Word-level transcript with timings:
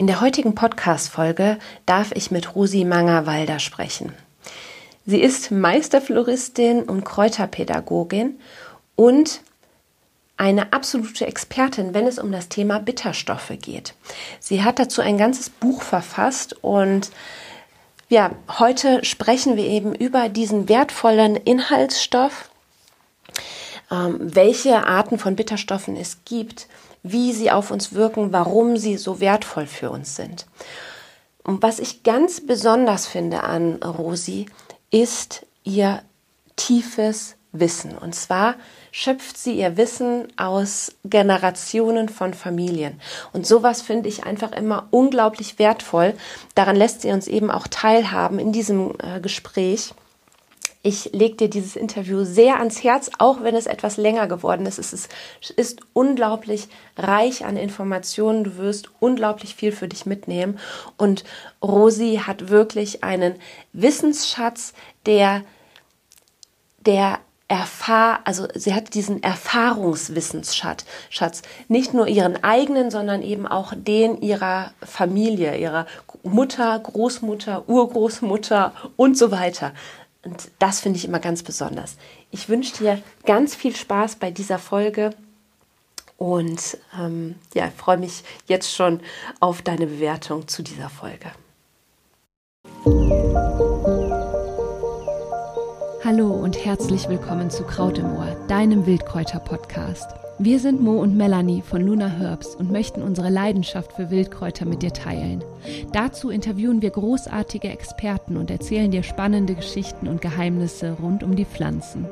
In 0.00 0.06
der 0.06 0.22
heutigen 0.22 0.54
Podcast-Folge 0.54 1.58
darf 1.84 2.12
ich 2.12 2.30
mit 2.30 2.54
Rosi 2.56 2.86
Manger-Walder 2.86 3.58
sprechen. 3.58 4.14
Sie 5.04 5.20
ist 5.20 5.50
Meisterfloristin 5.50 6.84
und 6.84 7.04
Kräuterpädagogin 7.04 8.40
und 8.96 9.42
eine 10.38 10.72
absolute 10.72 11.26
Expertin, 11.26 11.92
wenn 11.92 12.06
es 12.06 12.18
um 12.18 12.32
das 12.32 12.48
Thema 12.48 12.78
Bitterstoffe 12.78 13.52
geht. 13.60 13.92
Sie 14.38 14.64
hat 14.64 14.78
dazu 14.78 15.02
ein 15.02 15.18
ganzes 15.18 15.50
Buch 15.50 15.82
verfasst 15.82 16.56
und 16.64 17.10
ja, 18.08 18.30
heute 18.58 19.04
sprechen 19.04 19.58
wir 19.58 19.64
eben 19.64 19.94
über 19.94 20.30
diesen 20.30 20.70
wertvollen 20.70 21.36
Inhaltsstoff, 21.36 22.48
ähm, 23.90 24.16
welche 24.18 24.86
Arten 24.86 25.18
von 25.18 25.36
Bitterstoffen 25.36 25.94
es 25.94 26.24
gibt, 26.24 26.68
wie 27.02 27.32
sie 27.32 27.50
auf 27.50 27.70
uns 27.70 27.94
wirken, 27.94 28.32
warum 28.32 28.76
sie 28.76 28.96
so 28.96 29.20
wertvoll 29.20 29.66
für 29.66 29.90
uns 29.90 30.16
sind. 30.16 30.46
Und 31.42 31.62
was 31.62 31.78
ich 31.78 32.02
ganz 32.02 32.46
besonders 32.46 33.06
finde 33.06 33.42
an 33.42 33.82
Rosi, 33.82 34.46
ist 34.90 35.46
ihr 35.64 36.02
tiefes 36.56 37.36
Wissen. 37.52 37.96
Und 37.98 38.14
zwar 38.14 38.54
schöpft 38.92 39.36
sie 39.36 39.54
ihr 39.54 39.76
Wissen 39.76 40.28
aus 40.36 40.94
Generationen 41.04 42.08
von 42.08 42.34
Familien. 42.34 43.00
Und 43.32 43.46
sowas 43.46 43.82
finde 43.82 44.08
ich 44.08 44.24
einfach 44.24 44.52
immer 44.52 44.86
unglaublich 44.90 45.58
wertvoll. 45.58 46.14
Daran 46.54 46.76
lässt 46.76 47.02
sie 47.02 47.10
uns 47.10 47.26
eben 47.26 47.50
auch 47.50 47.66
teilhaben 47.66 48.38
in 48.38 48.52
diesem 48.52 48.94
äh, 48.98 49.20
Gespräch. 49.20 49.94
Ich 50.82 51.10
lege 51.12 51.36
dir 51.36 51.50
dieses 51.50 51.76
Interview 51.76 52.24
sehr 52.24 52.58
ans 52.58 52.82
Herz, 52.82 53.10
auch 53.18 53.42
wenn 53.42 53.54
es 53.54 53.66
etwas 53.66 53.98
länger 53.98 54.26
geworden 54.28 54.64
ist. 54.64 54.78
Es 54.78 54.94
ist, 54.94 55.10
ist, 55.56 55.80
unglaublich 55.92 56.68
reich 56.96 57.44
an 57.44 57.58
Informationen. 57.58 58.44
Du 58.44 58.56
wirst 58.56 58.88
unglaublich 58.98 59.54
viel 59.54 59.72
für 59.72 59.88
dich 59.88 60.06
mitnehmen. 60.06 60.58
Und 60.96 61.24
Rosi 61.62 62.22
hat 62.26 62.48
wirklich 62.48 63.04
einen 63.04 63.34
Wissensschatz, 63.74 64.72
der, 65.04 65.42
der 66.86 67.18
erfahr, 67.50 68.20
also 68.24 68.46
sie 68.54 68.74
hat 68.74 68.94
diesen 68.94 69.24
Erfahrungswissensschatz, 69.24 70.84
Schatz, 71.10 71.42
nicht 71.66 71.92
nur 71.92 72.06
ihren 72.06 72.44
eigenen, 72.44 72.92
sondern 72.92 73.22
eben 73.22 73.44
auch 73.44 73.72
den 73.76 74.22
ihrer 74.22 74.70
Familie, 74.84 75.56
ihrer 75.58 75.86
Mutter, 76.22 76.78
Großmutter, 76.78 77.68
Urgroßmutter 77.68 78.72
und 78.96 79.18
so 79.18 79.32
weiter. 79.32 79.72
Und 80.22 80.50
das 80.58 80.80
finde 80.80 80.98
ich 80.98 81.04
immer 81.04 81.18
ganz 81.18 81.42
besonders. 81.42 81.96
Ich 82.30 82.48
wünsche 82.48 82.76
dir 82.76 83.02
ganz 83.24 83.54
viel 83.54 83.74
Spaß 83.74 84.16
bei 84.16 84.30
dieser 84.30 84.58
Folge 84.58 85.10
und 86.18 86.76
ähm, 86.98 87.36
ja, 87.54 87.70
freue 87.74 87.96
mich 87.96 88.22
jetzt 88.46 88.74
schon 88.74 89.00
auf 89.40 89.62
deine 89.62 89.86
Bewertung 89.86 90.46
zu 90.46 90.62
dieser 90.62 90.90
Folge. 90.90 91.32
Hallo 96.04 96.30
und 96.32 96.64
herzlich 96.64 97.08
willkommen 97.08 97.50
zu 97.50 97.62
Kraut 97.64 97.96
im 97.96 98.14
Ohr, 98.16 98.36
deinem 98.48 98.84
Wildkräuter-Podcast. 98.84 100.19
Wir 100.42 100.58
sind 100.58 100.80
Mo 100.80 100.92
und 100.92 101.18
Melanie 101.18 101.60
von 101.60 101.82
Luna 101.82 102.08
Herbs 102.08 102.54
und 102.54 102.72
möchten 102.72 103.02
unsere 103.02 103.28
Leidenschaft 103.28 103.92
für 103.92 104.08
Wildkräuter 104.08 104.64
mit 104.64 104.80
dir 104.80 104.90
teilen. 104.90 105.44
Dazu 105.92 106.30
interviewen 106.30 106.80
wir 106.80 106.88
großartige 106.88 107.68
Experten 107.68 108.38
und 108.38 108.50
erzählen 108.50 108.90
dir 108.90 109.02
spannende 109.02 109.54
Geschichten 109.54 110.08
und 110.08 110.22
Geheimnisse 110.22 110.96
rund 110.98 111.22
um 111.22 111.36
die 111.36 111.44
Pflanzen. 111.44 112.06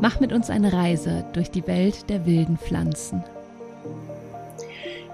Mach 0.00 0.18
mit 0.18 0.32
uns 0.32 0.50
eine 0.50 0.72
Reise 0.72 1.24
durch 1.34 1.52
die 1.52 1.68
Welt 1.68 2.10
der 2.10 2.26
wilden 2.26 2.56
Pflanzen. 2.58 3.22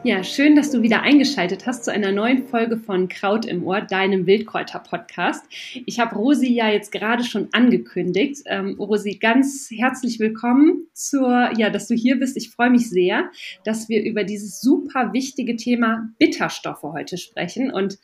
Ja, 0.07 0.23
schön, 0.23 0.55
dass 0.55 0.71
du 0.71 0.83
wieder 0.83 1.01
eingeschaltet 1.01 1.65
hast 1.65 1.87
zu 1.87 1.91
einer 1.91 2.13
neuen 2.13 2.47
Folge 2.47 2.77
von 2.77 3.09
Kraut 3.09 3.47
im 3.47 3.65
Ohr, 3.65 3.81
deinem 3.81 4.27
Wildkräuter-Podcast. 4.27 5.43
Ich 5.87 5.99
habe 5.99 6.17
Rosi 6.17 6.53
ja 6.53 6.69
jetzt 6.69 6.93
gerade 6.93 7.25
schon 7.25 7.49
angekündigt. 7.53 8.43
Ähm, 8.45 8.77
Rosi, 8.79 9.15
ganz 9.15 9.71
herzlich 9.71 10.21
willkommen 10.21 10.89
zur, 10.93 11.53
ja, 11.57 11.71
dass 11.71 11.89
du 11.89 11.95
hier 11.95 12.17
bist. 12.17 12.37
Ich 12.37 12.51
freue 12.51 12.69
mich 12.69 12.91
sehr, 12.91 13.31
dass 13.65 13.89
wir 13.89 14.05
über 14.05 14.25
dieses 14.25 14.61
super 14.61 15.15
wichtige 15.15 15.57
Thema 15.57 16.11
Bitterstoffe 16.19 16.83
heute 16.83 17.17
sprechen. 17.17 17.73
Und 17.73 17.99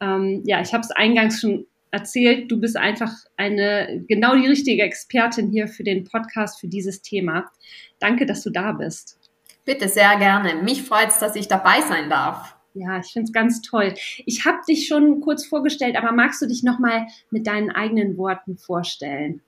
ähm, 0.00 0.42
ja, 0.44 0.60
ich 0.60 0.74
habe 0.74 0.82
es 0.82 0.90
eingangs 0.90 1.40
schon 1.40 1.66
erzählt, 1.92 2.50
du 2.50 2.58
bist 2.58 2.76
einfach 2.76 3.12
eine 3.36 4.04
genau 4.08 4.34
die 4.34 4.48
richtige 4.48 4.82
Expertin 4.82 5.52
hier 5.52 5.68
für 5.68 5.84
den 5.84 6.02
Podcast, 6.02 6.58
für 6.58 6.66
dieses 6.66 7.00
Thema. 7.02 7.48
Danke, 8.00 8.26
dass 8.26 8.42
du 8.42 8.50
da 8.50 8.72
bist. 8.72 9.20
Bitte, 9.64 9.88
sehr 9.88 10.16
gerne. 10.16 10.54
Mich 10.62 10.82
freut 10.82 11.08
es, 11.08 11.18
dass 11.18 11.36
ich 11.36 11.48
dabei 11.48 11.80
sein 11.80 12.10
darf. 12.10 12.54
Ja, 12.74 12.98
ich 12.98 13.12
finde 13.12 13.26
es 13.26 13.32
ganz 13.32 13.62
toll. 13.62 13.94
Ich 14.26 14.44
habe 14.44 14.58
dich 14.68 14.88
schon 14.88 15.20
kurz 15.20 15.46
vorgestellt, 15.46 15.96
aber 15.96 16.12
magst 16.12 16.42
du 16.42 16.46
dich 16.46 16.64
nochmal 16.64 17.06
mit 17.30 17.46
deinen 17.46 17.70
eigenen 17.70 18.16
Worten 18.16 18.58
vorstellen? 18.58 19.42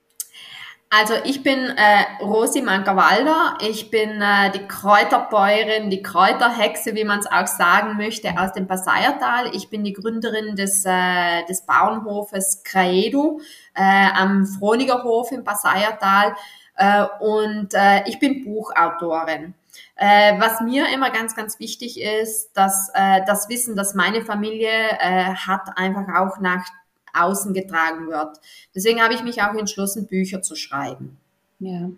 Also 0.89 1.15
ich 1.25 1.43
bin 1.43 1.59
äh, 1.59 2.23
Rosi 2.23 2.63
Mankerwalder. 2.63 3.59
Ich 3.61 3.91
bin 3.91 4.23
äh, 4.23 4.53
die 4.53 4.67
Kräuterbäuerin, 4.69 5.91
die 5.91 6.01
Kräuterhexe, 6.01 6.95
wie 6.95 7.03
man 7.03 7.19
es 7.19 7.27
auch 7.27 7.49
sagen 7.49 7.97
möchte, 7.97 8.31
aus 8.39 8.53
dem 8.53 8.69
Passaiertal. 8.69 9.51
Ich 9.53 9.69
bin 9.69 9.83
die 9.83 9.93
Gründerin 9.93 10.55
des, 10.55 10.85
äh, 10.87 11.45
des 11.49 11.67
Bauernhofes 11.67 12.63
Kraedu 12.63 13.41
äh, 13.75 14.07
am 14.15 14.47
Froniger 14.47 15.03
Hof 15.03 15.33
im 15.33 15.43
Passaiertal. 15.43 16.37
Äh, 16.77 17.05
und 17.19 17.75
äh, 17.75 18.09
ich 18.09 18.21
bin 18.21 18.45
Buchautorin. 18.45 19.55
Äh, 19.97 20.39
was 20.39 20.61
mir 20.61 20.87
immer 20.93 21.11
ganz, 21.11 21.35
ganz 21.35 21.59
wichtig 21.59 22.01
ist, 22.01 22.51
dass 22.53 22.91
äh, 22.95 23.23
das 23.27 23.49
Wissen, 23.49 23.77
das 23.77 23.95
meine 23.95 24.25
Familie 24.25 24.69
äh, 24.69 25.35
hat, 25.35 25.77
einfach 25.77 26.07
auch 26.15 26.39
nach 26.39 26.67
außen 27.15 27.55
getragen 27.55 28.09
wird. 28.09 28.39
Deswegen 28.75 29.01
habe 29.01 29.15
ich 29.15 29.23
mich 29.23 29.43
auch 29.43 29.55
entschlossen, 29.55 30.07
Bücher 30.07 30.43
zu 30.43 30.55
schreiben. 30.55 31.19
Ja, 31.59 31.91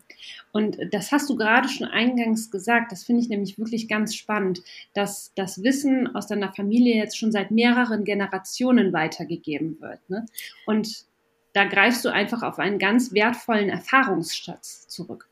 und 0.52 0.78
das 0.92 1.10
hast 1.10 1.28
du 1.28 1.36
gerade 1.36 1.68
schon 1.68 1.88
eingangs 1.88 2.52
gesagt. 2.52 2.92
Das 2.92 3.02
finde 3.02 3.22
ich 3.22 3.28
nämlich 3.28 3.58
wirklich 3.58 3.88
ganz 3.88 4.14
spannend, 4.14 4.62
dass 4.94 5.32
das 5.34 5.64
Wissen 5.64 6.14
aus 6.14 6.28
deiner 6.28 6.52
Familie 6.52 6.94
jetzt 6.94 7.18
schon 7.18 7.32
seit 7.32 7.50
mehreren 7.50 8.04
Generationen 8.04 8.92
weitergegeben 8.92 9.80
wird. 9.80 9.98
Ne? 10.08 10.26
Und 10.64 11.06
da 11.54 11.64
greifst 11.64 12.04
du 12.04 12.08
einfach 12.10 12.44
auf 12.44 12.60
einen 12.60 12.78
ganz 12.78 13.12
wertvollen 13.12 13.68
Erfahrungsschatz 13.68 14.86
zurück. 14.86 15.27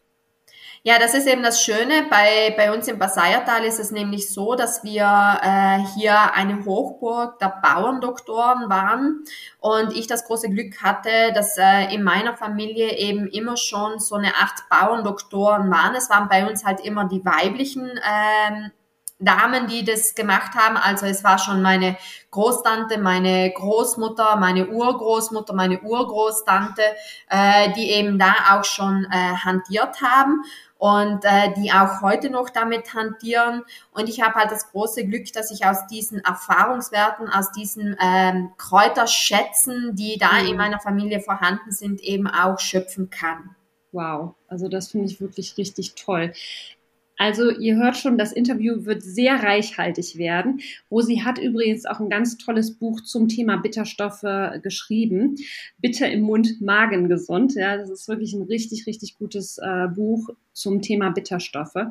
Ja, 0.87 1.01
das 1.01 1.15
ist 1.15 1.27
eben 1.27 1.43
das 1.43 1.65
Schöne. 1.65 2.07
Bei, 2.09 2.55
bei 2.57 2.73
uns 2.73 2.87
im 2.87 2.97
Basaiertal 2.97 3.65
ist 3.65 3.81
es 3.81 3.91
nämlich 3.91 4.33
so, 4.33 4.55
dass 4.55 4.85
wir 4.85 5.03
äh, 5.03 5.81
hier 5.97 6.33
eine 6.33 6.65
Hochburg 6.65 7.41
der 7.41 7.61
Bauerndoktoren 7.61 8.71
waren 8.71 9.25
und 9.59 9.97
ich 9.97 10.07
das 10.07 10.27
große 10.27 10.49
Glück 10.49 10.81
hatte, 10.85 11.33
dass 11.35 11.59
äh, 11.59 11.93
in 11.93 12.05
meiner 12.05 12.37
Familie 12.37 12.97
eben 12.99 13.27
immer 13.27 13.57
schon 13.57 13.99
so 13.99 14.15
eine 14.15 14.29
acht 14.37 14.63
Bauerndoktoren 14.71 15.73
waren. 15.73 15.97
Es 15.97 16.09
waren 16.09 16.29
bei 16.29 16.49
uns 16.49 16.65
halt 16.65 16.79
immer 16.79 17.07
die 17.07 17.25
weiblichen 17.25 17.91
ähm, 18.09 18.71
Damen, 19.19 19.67
die 19.67 19.85
das 19.85 20.15
gemacht 20.15 20.55
haben. 20.55 20.77
Also 20.77 21.07
es 21.07 21.25
war 21.25 21.39
schon 21.39 21.63
meine 21.63 21.97
Großtante, 22.31 22.99
meine 22.99 23.51
Großmutter, 23.51 24.37
meine 24.37 24.69
Urgroßmutter, 24.69 25.55
meine 25.55 25.81
Urgroßtante, 25.81 26.83
äh, 27.31 27.73
die 27.73 27.91
eben 27.93 28.19
da 28.19 28.35
auch 28.51 28.65
schon 28.65 29.07
äh, 29.11 29.35
hantiert 29.37 30.03
haben 30.03 30.43
und 30.79 31.25
äh, 31.25 31.55
die 31.55 31.73
auch 31.73 32.03
heute 32.03 32.29
noch 32.29 32.51
damit 32.51 32.93
hantieren. 32.93 33.63
Und 33.93 34.09
ich 34.11 34.21
habe 34.21 34.35
halt 34.35 34.51
das 34.51 34.71
große 34.71 35.07
Glück, 35.07 35.33
dass 35.33 35.51
ich 35.51 35.65
aus 35.65 35.87
diesen 35.87 36.23
Erfahrungswerten, 36.23 37.31
aus 37.31 37.53
diesen 37.53 37.97
ähm, 38.01 38.53
Kräuterschätzen, 38.59 39.97
die 39.97 40.19
da 40.19 40.43
mhm. 40.43 40.49
in 40.49 40.57
meiner 40.57 40.81
Familie 40.81 41.21
vorhanden 41.21 41.73
sind, 41.73 42.03
eben 42.03 42.27
auch 42.27 42.59
schöpfen 42.59 43.09
kann. 43.09 43.57
Wow, 43.93 44.35
also 44.49 44.69
das 44.69 44.89
finde 44.89 45.07
ich 45.07 45.23
wirklich 45.23 45.57
richtig 45.57 45.95
toll. 45.95 46.35
Also 47.17 47.51
ihr 47.51 47.77
hört 47.77 47.97
schon, 47.97 48.19
das 48.19 48.33
Interview 48.33 48.85
wird 48.85 49.03
sehr 49.03 49.43
reichhaltig 49.43 50.19
werden. 50.19 50.61
Rosi 50.91 51.23
hat 51.25 51.39
übrigens 51.39 51.87
auch 51.87 51.99
ein 51.99 52.11
ganz 52.11 52.37
tolles 52.37 52.77
Buch 52.79 53.01
zum 53.01 53.29
Thema 53.29 53.57
Bitterstoffe 53.57 54.27
geschrieben. 54.63 55.37
Bitter 55.79 56.11
im 56.11 56.23
Mund, 56.23 56.61
Magen 56.61 57.09
gesund. 57.09 57.55
Ja, 57.55 57.77
das 57.77 57.91
ist 57.91 58.09
wirklich 58.09 58.35
ein 58.35 58.43
richtig, 58.43 58.87
richtig 58.87 59.17
gutes 59.17 59.59
äh, 59.59 59.89
Buch 59.89 60.29
zum 60.53 60.83
Thema 60.83 61.11
Bitterstoffe. 61.11 61.87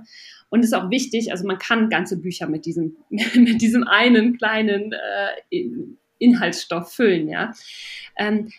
Und 0.49 0.63
ist 0.63 0.73
auch 0.73 0.91
wichtig, 0.91 1.31
also 1.31 1.45
man 1.47 1.57
kann 1.57 1.89
ganze 1.89 2.17
Bücher 2.17 2.47
mit 2.47 2.65
diesem, 2.65 2.97
mit 3.09 3.61
diesem 3.61 3.83
einen 3.83 4.37
kleinen 4.37 4.93
äh, 4.93 5.65
Inhaltsstoff 6.19 6.93
füllen, 6.93 7.27
ja. 7.27 7.53
Ähm, 8.17 8.51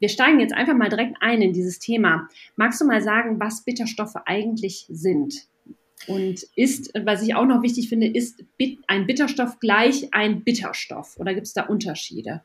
wir 0.00 0.08
steigen 0.08 0.40
jetzt 0.40 0.52
einfach 0.52 0.74
mal 0.74 0.88
direkt 0.88 1.16
ein 1.20 1.40
in 1.40 1.52
dieses 1.52 1.78
Thema. 1.78 2.28
Magst 2.56 2.80
du 2.80 2.84
mal 2.84 3.00
sagen, 3.00 3.38
was 3.40 3.64
Bitterstoffe 3.64 4.16
eigentlich 4.26 4.86
sind? 4.88 5.46
Und 6.06 6.42
ist, 6.54 6.92
was 7.04 7.22
ich 7.22 7.34
auch 7.34 7.46
noch 7.46 7.62
wichtig 7.62 7.88
finde, 7.88 8.06
ist 8.06 8.44
ein 8.88 9.06
Bitterstoff 9.06 9.58
gleich 9.58 10.12
ein 10.12 10.44
Bitterstoff? 10.44 11.16
Oder 11.18 11.34
gibt 11.34 11.46
es 11.46 11.54
da 11.54 11.62
Unterschiede? 11.62 12.42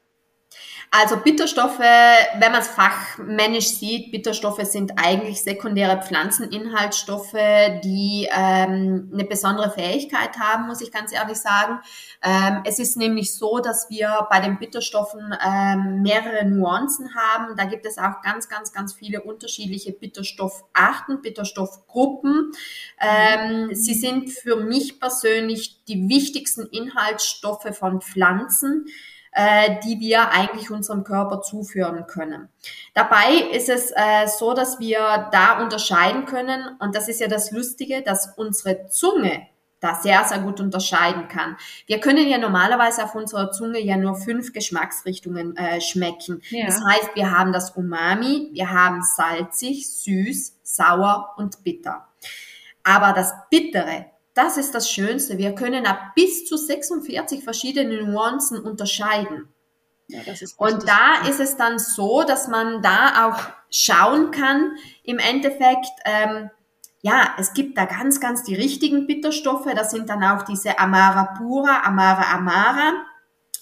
Also 0.92 1.18
Bitterstoffe, 1.18 1.80
wenn 1.80 2.52
man 2.52 2.62
es 2.62 2.68
fachmännisch 2.68 3.68
sieht, 3.68 4.12
Bitterstoffe 4.12 4.64
sind 4.64 4.94
eigentlich 4.96 5.44
sekundäre 5.44 6.02
Pflanzeninhaltsstoffe, 6.02 7.38
die 7.84 8.28
ähm, 8.32 9.12
eine 9.14 9.26
besondere 9.26 9.70
Fähigkeit 9.70 10.40
haben, 10.40 10.66
muss 10.66 10.82
ich 10.82 10.92
ganz 10.92 11.14
ehrlich 11.14 11.38
sagen. 11.38 11.80
Ähm, 12.24 12.64
es 12.66 12.80
ist 12.80 12.98
nämlich 12.98 13.36
so, 13.36 13.60
dass 13.60 13.92
wir 13.92 14.28
bei 14.32 14.40
den 14.40 14.58
Bitterstoffen 14.58 15.32
ähm, 15.46 16.02
mehrere 16.02 16.44
Nuancen 16.46 17.14
haben. 17.14 17.56
Da 17.56 17.66
gibt 17.66 17.86
es 17.86 18.00
auch 18.00 18.24
ganz, 18.24 18.50
ganz, 18.50 18.74
ganz 18.74 18.94
viele 18.94 19.22
unterschiedliche 19.22 19.92
Bitterstoffarten, 19.92 21.22
Bitterstoffgruppen. 21.22 22.52
Ähm, 23.00 23.76
sie 23.76 23.94
sind 23.94 24.32
für 24.32 24.56
mich 24.56 25.00
persönlich 25.00 25.84
die 25.86 26.10
wichtigsten 26.10 26.66
Inhaltsstoffe 26.66 27.78
von 27.78 28.02
Pflanzen 28.02 28.88
äh, 29.32 29.78
die 29.84 30.00
wir 30.00 30.32
eigentlich 30.32 30.72
unserem 30.72 31.04
Körper 31.04 31.42
zuführen 31.42 32.06
können. 32.08 32.50
Dabei 32.94 33.36
ist 33.52 33.70
es 33.70 33.92
äh, 33.92 34.28
so, 34.28 34.54
dass 34.54 34.80
wir 34.80 35.30
da 35.32 35.62
unterscheiden 35.62 36.26
können, 36.26 36.78
und 36.80 36.96
das 36.96 37.08
ist 37.08 37.20
ja 37.20 37.28
das 37.28 37.52
Lustige, 37.52 38.02
dass 38.02 38.34
unsere 38.38 38.88
Zunge 38.88 39.48
da 39.80 39.96
sehr, 39.96 40.26
sehr 40.26 40.40
gut 40.40 40.60
unterscheiden 40.60 41.28
kann. 41.28 41.56
Wir 41.86 42.00
können 42.00 42.28
ja 42.28 42.38
normalerweise 42.38 43.04
auf 43.04 43.16
unserer 43.16 43.52
Zunge 43.52 43.80
ja 43.80 43.96
nur 43.96 44.16
fünf 44.16 44.52
Geschmacksrichtungen 44.52 45.56
äh, 45.56 45.80
schmecken. 45.80 46.42
Ja. 46.50 46.66
Das 46.66 46.82
heißt, 46.84 47.16
wir 47.16 47.32
haben 47.32 47.54
das 47.54 47.72
Umami, 47.72 48.50
wir 48.52 48.72
haben 48.72 49.02
salzig, 49.04 49.90
süß, 49.90 50.60
sauer 50.64 51.34
und 51.38 51.64
bitter. 51.64 52.08
Aber 52.84 53.14
das 53.14 53.34
Bittere, 53.50 54.08
das 54.40 54.56
ist 54.56 54.74
das 54.74 54.90
Schönste. 54.90 55.38
Wir 55.38 55.54
können 55.54 55.86
ab 55.86 56.16
bis 56.16 56.46
zu 56.46 56.56
46 56.56 57.44
verschiedene 57.44 58.04
Nuancen 58.04 58.58
unterscheiden. 58.58 59.50
Ja, 60.08 60.22
und 60.58 60.88
da 60.88 61.28
ist 61.30 61.42
es 61.42 61.58
dann 61.58 61.78
so, 61.78 62.24
dass 62.24 62.48
man 62.48 62.82
da 62.82 63.28
auch 63.28 63.40
schauen 63.70 64.32
kann, 64.32 64.72
im 65.04 65.20
Endeffekt, 65.20 65.92
ähm, 66.06 66.50
ja, 67.02 67.36
es 67.38 67.54
gibt 67.54 67.78
da 67.78 67.84
ganz, 67.84 68.22
ganz 68.22 68.44
die 68.44 68.56
richtigen 68.56 69.08
Bitterstoffe. 69.08 69.68
Das 69.76 69.92
sind 69.92 70.10
dann 70.10 70.24
auch 70.24 70.44
diese 70.44 70.80
Amara 70.80 71.36
pura, 71.38 71.84
Amara 71.84 72.34
amara. 72.34 72.94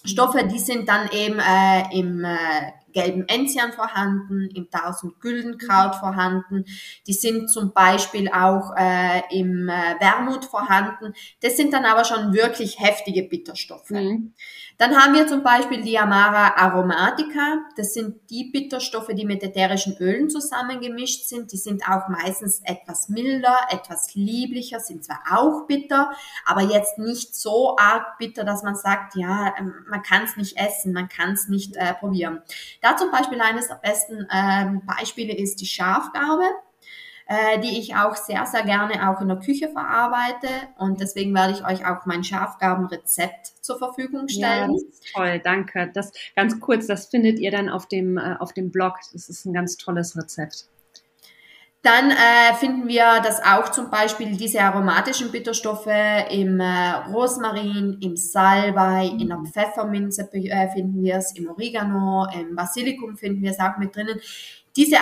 Stoffe, 0.04 0.44
die 0.44 0.60
sind 0.60 0.88
dann 0.88 1.10
eben 1.10 1.40
äh, 1.40 1.98
im 1.98 2.24
äh, 2.24 2.72
gelben 2.92 3.26
Enzian 3.28 3.72
vorhanden, 3.72 4.48
im 4.54 4.70
Tausend 4.70 5.20
Güldenkraut 5.20 5.96
vorhanden. 5.96 6.64
Die 7.06 7.12
sind 7.12 7.50
zum 7.50 7.72
Beispiel 7.72 8.28
auch 8.28 8.74
äh, 8.76 9.22
im 9.30 9.68
äh, 9.68 9.94
Wermut 10.00 10.44
vorhanden. 10.44 11.12
Das 11.40 11.56
sind 11.56 11.72
dann 11.72 11.84
aber 11.84 12.04
schon 12.04 12.32
wirklich 12.32 12.80
heftige 12.80 13.22
Bitterstoffe. 13.22 13.90
Mhm. 13.90 14.34
Dann 14.78 14.96
haben 14.96 15.12
wir 15.14 15.26
zum 15.26 15.42
Beispiel 15.42 15.82
die 15.82 15.98
Amara 15.98 16.54
aromatica. 16.56 17.64
Das 17.76 17.94
sind 17.94 18.30
die 18.30 18.44
Bitterstoffe, 18.44 19.08
die 19.08 19.24
mit 19.24 19.42
ätherischen 19.42 19.96
Ölen 19.98 20.30
zusammengemischt 20.30 21.24
sind. 21.24 21.50
Die 21.50 21.56
sind 21.56 21.82
auch 21.88 22.06
meistens 22.08 22.60
etwas 22.62 23.08
milder, 23.08 23.56
etwas 23.70 24.14
lieblicher, 24.14 24.78
sind 24.78 25.04
zwar 25.04 25.20
auch 25.32 25.66
bitter, 25.66 26.12
aber 26.46 26.62
jetzt 26.62 26.96
nicht 26.96 27.34
so 27.34 27.76
arg 27.76 28.18
bitter, 28.18 28.44
dass 28.44 28.62
man 28.62 28.76
sagt, 28.76 29.16
ja, 29.16 29.52
ähm, 29.58 29.74
man 29.90 30.02
kann 30.02 30.22
es 30.22 30.36
nicht 30.36 30.56
essen, 30.56 30.92
man 30.92 31.08
kann 31.08 31.32
es 31.32 31.48
nicht 31.48 31.74
äh, 31.74 31.94
probieren. 31.94 32.42
Da 32.80 32.96
zum 32.96 33.10
Beispiel 33.10 33.40
eines 33.40 33.66
der 33.66 33.80
besten 33.82 34.28
ähm, 34.32 34.82
Beispiele 34.86 35.36
ist 35.36 35.60
die 35.60 35.66
Schafgarbe 35.66 36.44
äh, 37.28 37.60
die 37.60 37.78
ich 37.78 37.94
auch 37.94 38.16
sehr, 38.16 38.46
sehr 38.46 38.64
gerne 38.64 39.10
auch 39.10 39.20
in 39.20 39.28
der 39.28 39.36
Küche 39.36 39.68
verarbeite. 39.68 40.48
Und 40.78 41.00
deswegen 41.00 41.34
werde 41.34 41.52
ich 41.52 41.64
euch 41.64 41.86
auch 41.86 42.06
mein 42.06 42.24
Schafgarbenrezept 42.24 43.52
zur 43.60 43.78
Verfügung 43.78 44.28
stellen. 44.28 44.74
Ja, 44.74 45.12
toll, 45.14 45.40
danke. 45.44 45.90
Das 45.92 46.10
ganz 46.34 46.58
kurz, 46.58 46.86
das 46.86 47.06
findet 47.06 47.38
ihr 47.38 47.50
dann 47.50 47.68
auf 47.68 47.86
dem, 47.86 48.16
äh, 48.16 48.36
auf 48.38 48.54
dem 48.54 48.70
Blog. 48.70 48.94
Das 49.12 49.28
ist 49.28 49.44
ein 49.44 49.52
ganz 49.52 49.76
tolles 49.76 50.16
Rezept. 50.16 50.68
Dann 51.82 52.10
äh, 52.10 52.54
finden 52.58 52.88
wir 52.88 53.20
das 53.22 53.40
auch 53.44 53.70
zum 53.70 53.90
Beispiel 53.90 54.36
diese 54.36 54.60
aromatischen 54.60 55.30
Bitterstoffe 55.30 55.86
im 55.86 56.58
äh, 56.58 56.90
Rosmarin, 57.12 57.98
im 58.00 58.16
Salbei, 58.16 59.06
in 59.06 59.28
der 59.28 59.38
Pfefferminze 59.38 60.28
äh, 60.32 60.68
finden 60.70 61.02
wir 61.02 61.16
es, 61.16 61.36
im 61.36 61.48
Oregano, 61.48 62.26
im 62.34 62.56
Basilikum 62.56 63.16
finden 63.16 63.42
wir 63.42 63.52
es 63.52 63.60
auch 63.60 63.78
mit 63.78 63.94
drinnen. 63.94 64.18
Diese 64.78 64.94
äh, 64.94 64.98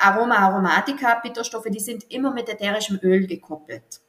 Aroma 0.00 0.36
Aromatica 0.36 1.20
Bitterstoffe, 1.22 1.66
die 1.68 1.80
sind 1.80 2.10
immer 2.10 2.32
mit 2.32 2.48
ätherischem 2.48 2.98
Öl 3.02 3.26
gekoppelt. 3.26 4.00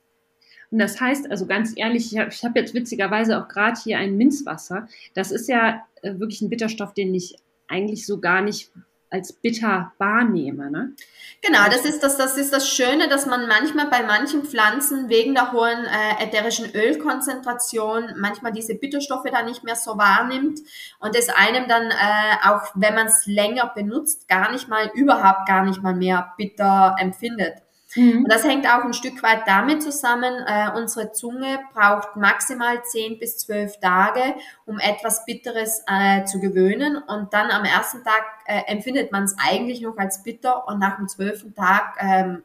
Und 0.71 0.79
das 0.79 1.01
heißt, 1.01 1.29
also 1.29 1.45
ganz 1.45 1.73
ehrlich, 1.75 2.13
ich 2.13 2.17
habe 2.17 2.31
hab 2.31 2.55
jetzt 2.55 2.73
witzigerweise 2.73 3.37
auch 3.37 3.49
gerade 3.49 3.77
hier 3.83 3.97
ein 3.97 4.15
Minzwasser. 4.15 4.87
Das 5.13 5.31
ist 5.31 5.49
ja 5.49 5.85
äh, 6.03 6.17
wirklich 6.19 6.41
ein 6.41 6.49
Bitterstoff, 6.49 6.93
den 6.93 7.13
ich 7.13 7.35
eigentlich 7.67 8.05
so 8.05 8.21
gar 8.21 8.41
nicht 8.41 8.71
als 9.13 9.31
bitter 9.31 9.93
wahrnehme. 9.99 10.71
Ne? 10.71 10.93
Genau, 11.41 11.65
das 11.65 11.85
ist 11.85 12.01
das, 12.01 12.17
das 12.17 12.37
ist 12.37 12.51
das 12.51 12.67
Schöne, 12.67 13.07
dass 13.07 13.25
man 13.25 13.47
manchmal 13.47 13.87
bei 13.87 14.03
manchen 14.03 14.43
Pflanzen 14.43 15.07
wegen 15.07 15.33
der 15.33 15.51
hohen 15.51 15.85
äh, 15.85 16.23
ätherischen 16.23 16.73
Ölkonzentration 16.73 18.15
manchmal 18.17 18.51
diese 18.51 18.75
Bitterstoffe 18.75 19.29
dann 19.31 19.45
nicht 19.45 19.63
mehr 19.63 19.75
so 19.75 19.97
wahrnimmt 19.97 20.59
und 20.99 21.15
es 21.15 21.29
einem 21.29 21.67
dann 21.67 21.91
äh, 21.91 22.35
auch, 22.43 22.71
wenn 22.75 22.95
man 22.95 23.07
es 23.07 23.25
länger 23.25 23.71
benutzt, 23.75 24.27
gar 24.27 24.51
nicht 24.51 24.67
mal 24.67 24.89
überhaupt 24.93 25.47
gar 25.47 25.63
nicht 25.63 25.81
mal 25.81 25.95
mehr 25.95 26.33
bitter 26.37 26.95
empfindet. 26.99 27.62
Mhm. 27.95 28.23
Und 28.23 28.31
das 28.31 28.43
hängt 28.43 28.67
auch 28.67 28.83
ein 28.83 28.93
Stück 28.93 29.21
weit 29.23 29.47
damit 29.47 29.83
zusammen, 29.83 30.33
äh, 30.47 30.69
unsere 30.75 31.11
Zunge 31.11 31.59
braucht 31.73 32.15
maximal 32.15 32.83
10 32.83 33.19
bis 33.19 33.37
12 33.39 33.79
Tage, 33.79 34.35
um 34.65 34.79
etwas 34.79 35.25
Bitteres 35.25 35.83
äh, 35.87 36.25
zu 36.25 36.39
gewöhnen. 36.39 36.97
Und 36.97 37.33
dann 37.33 37.51
am 37.51 37.65
ersten 37.65 38.03
Tag 38.03 38.23
äh, 38.45 38.61
empfindet 38.67 39.11
man 39.11 39.23
es 39.23 39.35
eigentlich 39.37 39.81
noch 39.81 39.97
als 39.97 40.23
bitter 40.23 40.67
und 40.67 40.79
nach 40.79 40.97
dem 40.97 41.07
zwölften 41.07 41.53
Tag 41.53 41.97
ähm, 41.99 42.43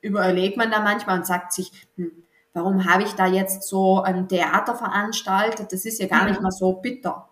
überlegt 0.00 0.56
man 0.56 0.70
da 0.70 0.80
manchmal 0.80 1.18
und 1.18 1.26
sagt 1.26 1.52
sich, 1.52 1.70
hm, 1.96 2.12
warum 2.52 2.84
habe 2.90 3.02
ich 3.02 3.12
da 3.12 3.26
jetzt 3.26 3.64
so 3.68 4.02
ein 4.02 4.28
Theater 4.28 4.74
veranstaltet? 4.74 5.72
Das 5.72 5.84
ist 5.84 6.00
ja 6.00 6.06
gar 6.06 6.26
nicht 6.26 6.40
mal 6.40 6.50
so 6.50 6.72
bitter. 6.72 7.28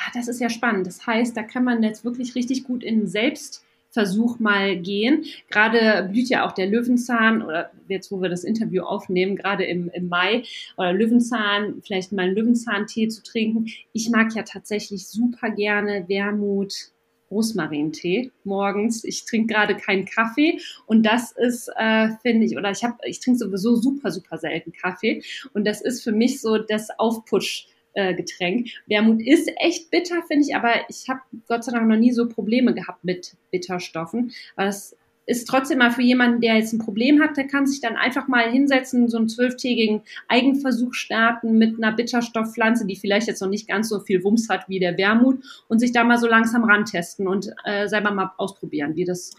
Ah, 0.00 0.10
das 0.14 0.28
ist 0.28 0.40
ja 0.40 0.48
spannend. 0.48 0.86
Das 0.86 1.06
heißt, 1.06 1.36
da 1.36 1.42
kann 1.42 1.64
man 1.64 1.82
jetzt 1.82 2.04
wirklich 2.04 2.34
richtig 2.34 2.64
gut 2.64 2.84
in 2.84 3.08
Selbst 3.08 3.64
Versuch 3.90 4.38
mal 4.38 4.76
gehen. 4.76 5.24
Gerade 5.48 6.08
blüht 6.10 6.28
ja 6.28 6.46
auch 6.46 6.52
der 6.52 6.66
Löwenzahn 6.66 7.42
oder 7.42 7.70
jetzt, 7.88 8.12
wo 8.12 8.20
wir 8.20 8.28
das 8.28 8.44
Interview 8.44 8.82
aufnehmen, 8.82 9.36
gerade 9.36 9.64
im, 9.64 9.90
im 9.90 10.08
Mai 10.08 10.42
oder 10.76 10.92
Löwenzahn, 10.92 11.80
vielleicht 11.82 12.12
mal 12.12 12.26
einen 12.26 12.34
Löwenzahntee 12.34 13.08
zu 13.08 13.22
trinken. 13.22 13.66
Ich 13.92 14.10
mag 14.10 14.34
ja 14.34 14.42
tatsächlich 14.42 15.08
super 15.08 15.50
gerne 15.50 16.04
Wermut, 16.08 16.92
Rosmarintee 17.30 18.30
morgens. 18.44 19.04
Ich 19.04 19.24
trinke 19.24 19.54
gerade 19.54 19.76
keinen 19.76 20.04
Kaffee 20.04 20.60
und 20.86 21.04
das 21.04 21.32
ist, 21.32 21.70
äh, 21.76 22.10
finde 22.22 22.46
ich, 22.46 22.56
oder 22.56 22.70
ich 22.70 22.84
habe, 22.84 22.96
ich 23.04 23.20
trinke 23.20 23.38
sowieso 23.38 23.76
super, 23.76 24.10
super 24.10 24.38
selten 24.38 24.72
Kaffee 24.72 25.22
und 25.52 25.66
das 25.66 25.80
ist 25.80 26.02
für 26.02 26.12
mich 26.12 26.40
so 26.40 26.58
das 26.58 26.88
Aufputsch 26.98 27.66
äh, 27.98 28.14
Getränk. 28.14 28.68
Wermut 28.86 29.20
ist 29.20 29.50
echt 29.56 29.90
bitter, 29.90 30.22
finde 30.28 30.46
ich, 30.46 30.54
aber 30.54 30.70
ich 30.88 31.08
habe 31.08 31.20
Gott 31.48 31.64
sei 31.64 31.72
Dank 31.72 31.88
noch 31.88 31.96
nie 31.96 32.12
so 32.12 32.28
Probleme 32.28 32.72
gehabt 32.72 33.02
mit 33.02 33.34
Bitterstoffen. 33.50 34.30
Das 34.56 34.96
ist 35.26 35.48
trotzdem 35.48 35.78
mal 35.78 35.90
für 35.90 36.02
jemanden, 36.02 36.40
der 36.40 36.54
jetzt 36.54 36.72
ein 36.72 36.78
Problem 36.78 37.20
hat, 37.20 37.36
der 37.36 37.48
kann 37.48 37.66
sich 37.66 37.80
dann 37.80 37.96
einfach 37.96 38.28
mal 38.28 38.50
hinsetzen, 38.50 39.08
so 39.08 39.18
einen 39.18 39.28
zwölftägigen 39.28 40.02
Eigenversuch 40.28 40.94
starten 40.94 41.58
mit 41.58 41.76
einer 41.76 41.94
Bitterstoffpflanze, 41.94 42.86
die 42.86 42.96
vielleicht 42.96 43.26
jetzt 43.26 43.42
noch 43.42 43.50
nicht 43.50 43.68
ganz 43.68 43.88
so 43.88 43.98
viel 44.00 44.22
Wumms 44.22 44.48
hat 44.48 44.68
wie 44.68 44.78
der 44.78 44.96
Wermut 44.96 45.42
und 45.66 45.80
sich 45.80 45.92
da 45.92 46.04
mal 46.04 46.18
so 46.18 46.28
langsam 46.28 46.64
rantesten 46.64 47.26
und 47.26 47.50
äh, 47.64 47.88
selber 47.88 48.12
mal 48.12 48.32
ausprobieren, 48.38 48.94
wie 48.94 49.04
das 49.04 49.32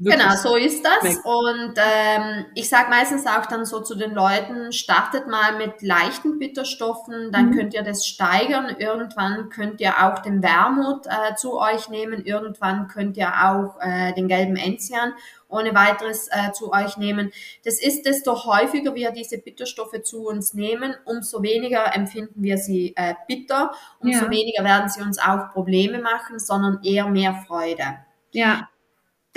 Genau, 0.00 0.36
so 0.36 0.54
ist 0.54 0.84
das. 0.84 1.16
Und 1.24 1.74
ähm, 1.76 2.46
ich 2.54 2.68
sage 2.68 2.88
meistens 2.88 3.26
auch 3.26 3.46
dann 3.46 3.64
so 3.64 3.80
zu 3.80 3.96
den 3.96 4.12
Leuten, 4.12 4.72
startet 4.72 5.26
mal 5.26 5.56
mit 5.56 5.82
leichten 5.82 6.38
Bitterstoffen, 6.38 7.32
dann 7.32 7.50
mhm. 7.50 7.56
könnt 7.56 7.74
ihr 7.74 7.82
das 7.82 8.06
steigern. 8.06 8.76
Irgendwann 8.78 9.48
könnt 9.48 9.80
ihr 9.80 9.94
auch 10.04 10.20
den 10.20 10.40
Wermut 10.40 11.06
äh, 11.06 11.34
zu 11.34 11.58
euch 11.58 11.88
nehmen. 11.88 12.24
Irgendwann 12.24 12.86
könnt 12.86 13.16
ihr 13.16 13.28
auch 13.28 13.76
äh, 13.80 14.12
den 14.12 14.28
gelben 14.28 14.54
Enzian 14.54 15.14
ohne 15.48 15.74
weiteres 15.74 16.28
äh, 16.28 16.52
zu 16.52 16.72
euch 16.72 16.96
nehmen. 16.96 17.32
Das 17.64 17.82
ist, 17.82 18.04
desto 18.04 18.44
häufiger 18.44 18.94
wir 18.94 19.10
diese 19.10 19.38
Bitterstoffe 19.38 20.02
zu 20.02 20.28
uns 20.28 20.54
nehmen, 20.54 20.94
umso 21.06 21.42
weniger 21.42 21.96
empfinden 21.96 22.42
wir 22.42 22.58
sie 22.58 22.92
äh, 22.96 23.14
bitter, 23.26 23.72
umso 23.98 24.26
ja. 24.26 24.30
weniger 24.30 24.62
werden 24.62 24.88
sie 24.88 25.00
uns 25.00 25.18
auch 25.18 25.50
Probleme 25.52 26.00
machen, 26.00 26.38
sondern 26.38 26.80
eher 26.84 27.08
mehr 27.08 27.34
Freude. 27.46 27.96
Ja. 28.30 28.68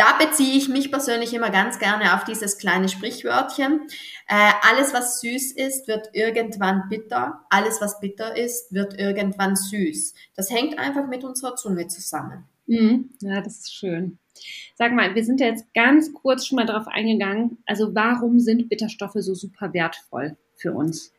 Da 0.02 0.18
beziehe 0.18 0.58
ich 0.58 0.68
mich 0.68 0.90
persönlich 0.90 1.32
immer 1.32 1.52
ganz 1.52 1.78
gerne 1.78 2.16
auf 2.16 2.24
dieses 2.24 2.58
kleine 2.58 2.90
Sprichwörtchen. 2.90 3.82
Äh, 4.28 4.52
alles, 4.64 4.96
was 4.96 5.22
süß 5.22 5.52
ist, 5.52 5.88
wird 5.88 6.10
irgendwann 6.14 6.90
bitter. 6.90 7.46
Alles, 7.52 7.82
was 7.82 8.00
bitter 8.00 8.36
ist, 8.36 8.74
wird 8.74 8.98
irgendwann 8.98 9.56
süß. 9.56 10.16
Das 10.36 10.50
hängt 10.50 10.80
einfach 10.80 11.08
mit 11.08 11.24
unserer 11.24 11.56
Zunge 11.56 11.88
zusammen. 11.88 12.46
Mhm. 12.66 13.12
Ja, 13.22 13.42
das 13.42 13.60
ist 13.60 13.76
schön. 13.76 14.18
Sag 14.74 14.92
mal, 14.94 15.14
wir 15.14 15.24
sind 15.24 15.40
ja 15.40 15.46
jetzt 15.46 15.72
ganz 15.76 16.12
kurz 16.12 16.48
schon 16.48 16.56
mal 16.56 16.66
darauf 16.66 16.88
eingegangen. 16.88 17.60
Also 17.68 17.94
warum 17.94 18.40
sind 18.40 18.70
Bitterstoffe 18.70 19.18
so 19.18 19.36
super 19.36 19.72
wertvoll 19.72 20.36
für 20.56 20.74
uns? 20.74 21.14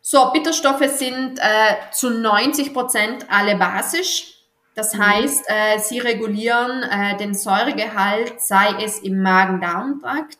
So, 0.00 0.30
Bitterstoffe 0.32 0.88
sind 0.96 1.38
äh, 1.38 1.74
zu 1.92 2.08
90 2.08 2.72
Prozent 2.72 3.26
alle 3.28 3.58
basisch. 3.58 4.35
Das 4.76 4.94
mhm. 4.94 5.06
heißt, 5.06 5.44
äh, 5.48 5.78
sie 5.80 5.98
regulieren 5.98 6.84
äh, 6.84 7.16
den 7.16 7.34
Säuregehalt, 7.34 8.40
sei 8.40 8.84
es 8.84 9.00
im 9.00 9.20
Magen-Darm-Trakt. 9.22 10.38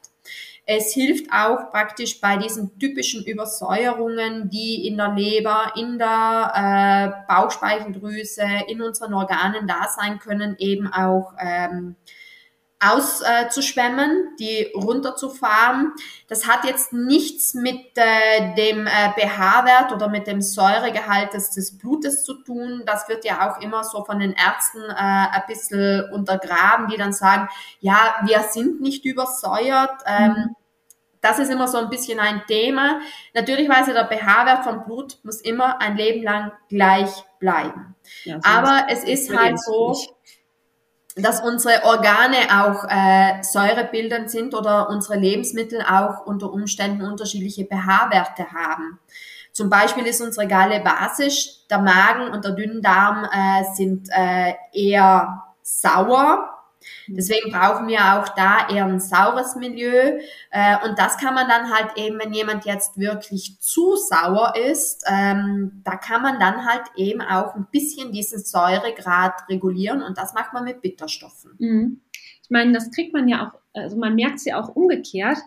Es 0.68 0.92
hilft 0.92 1.32
auch 1.32 1.70
praktisch 1.70 2.20
bei 2.20 2.36
diesen 2.36 2.76
typischen 2.78 3.24
Übersäuerungen, 3.24 4.50
die 4.50 4.86
in 4.86 4.96
der 4.96 5.14
Leber, 5.14 5.72
in 5.76 5.96
der 5.96 6.52
äh, 6.54 7.32
Bauchspeicheldrüse, 7.32 8.44
in 8.66 8.82
unseren 8.82 9.14
Organen 9.14 9.66
da 9.66 9.88
sein 9.96 10.18
können, 10.18 10.56
eben 10.58 10.92
auch 10.92 11.32
ähm, 11.40 11.94
auszuschwemmen, 12.78 14.10
äh, 14.10 14.36
die 14.38 14.72
runterzufahren. 14.74 15.92
Das 16.28 16.46
hat 16.46 16.64
jetzt 16.64 16.92
nichts 16.92 17.54
mit 17.54 17.80
äh, 17.96 18.54
dem 18.54 18.86
äh, 18.86 19.12
pH-Wert 19.16 19.92
oder 19.92 20.08
mit 20.08 20.26
dem 20.26 20.42
Säuregehalt 20.42 21.32
des, 21.32 21.50
des, 21.50 21.78
Blutes 21.78 22.24
zu 22.24 22.34
tun. 22.42 22.82
Das 22.84 23.08
wird 23.08 23.24
ja 23.24 23.50
auch 23.50 23.62
immer 23.62 23.82
so 23.82 24.04
von 24.04 24.18
den 24.18 24.32
Ärzten 24.32 24.82
äh, 24.82 24.94
ein 24.94 25.42
bisschen 25.46 26.10
untergraben, 26.12 26.88
die 26.88 26.98
dann 26.98 27.14
sagen, 27.14 27.48
ja, 27.80 28.16
wir 28.24 28.40
sind 28.50 28.82
nicht 28.82 29.06
übersäuert. 29.06 30.02
Ähm, 30.04 30.30
mhm. 30.30 30.56
Das 31.22 31.38
ist 31.38 31.50
immer 31.50 31.66
so 31.66 31.78
ein 31.78 31.88
bisschen 31.88 32.20
ein 32.20 32.42
Thema. 32.46 33.00
Natürlich 33.34 33.68
weiß 33.68 33.86
der 33.86 34.06
pH-Wert 34.06 34.64
vom 34.64 34.84
Blut 34.84 35.18
muss 35.22 35.40
immer 35.40 35.80
ein 35.80 35.96
Leben 35.96 36.22
lang 36.22 36.52
gleich 36.68 37.10
bleiben. 37.40 37.96
Ja, 38.24 38.38
Aber 38.44 38.86
es 38.90 39.02
ist 39.02 39.34
halt 39.36 39.58
so, 39.58 39.90
nicht 39.90 40.12
dass 41.16 41.40
unsere 41.40 41.84
Organe 41.84 42.36
auch 42.50 42.84
äh, 42.88 43.42
säurebildend 43.42 44.30
sind 44.30 44.54
oder 44.54 44.90
unsere 44.90 45.18
Lebensmittel 45.18 45.80
auch 45.80 46.26
unter 46.26 46.52
Umständen 46.52 47.02
unterschiedliche 47.02 47.64
pH-Werte 47.64 48.52
haben. 48.52 49.00
Zum 49.52 49.70
Beispiel 49.70 50.04
ist 50.04 50.20
unsere 50.20 50.46
Galle 50.46 50.80
basisch, 50.80 51.66
der 51.70 51.78
Magen 51.78 52.30
und 52.32 52.44
der 52.44 52.52
Dünndarm 52.52 53.24
äh, 53.24 53.64
sind 53.74 54.10
äh, 54.10 54.52
eher 54.72 55.42
sauer 55.62 56.55
Deswegen 57.08 57.50
brauchen 57.50 57.88
wir 57.88 57.98
auch 57.98 58.28
da 58.30 58.68
eher 58.68 58.84
ein 58.84 59.00
saures 59.00 59.56
Milieu. 59.56 60.18
Äh, 60.50 60.76
und 60.86 60.98
das 60.98 61.16
kann 61.18 61.34
man 61.34 61.48
dann 61.48 61.70
halt 61.72 61.96
eben, 61.96 62.18
wenn 62.18 62.32
jemand 62.32 62.64
jetzt 62.64 62.98
wirklich 62.98 63.58
zu 63.60 63.96
sauer 63.96 64.54
ist, 64.56 65.04
ähm, 65.08 65.82
da 65.84 65.96
kann 65.96 66.22
man 66.22 66.40
dann 66.40 66.64
halt 66.64 66.84
eben 66.96 67.20
auch 67.20 67.54
ein 67.54 67.66
bisschen 67.70 68.12
diesen 68.12 68.40
Säuregrad 68.40 69.48
regulieren 69.48 70.02
und 70.02 70.18
das 70.18 70.34
macht 70.34 70.52
man 70.52 70.64
mit 70.64 70.82
Bitterstoffen. 70.82 71.52
Mhm. 71.58 72.00
Ich 72.42 72.50
meine, 72.50 72.72
das 72.72 72.90
kriegt 72.90 73.12
man 73.12 73.28
ja 73.28 73.48
auch, 73.48 73.58
also 73.74 73.96
man 73.96 74.14
merkt 74.14 74.36
es 74.36 74.44
ja 74.44 74.60
auch 74.60 74.68
umgekehrt. 74.74 75.38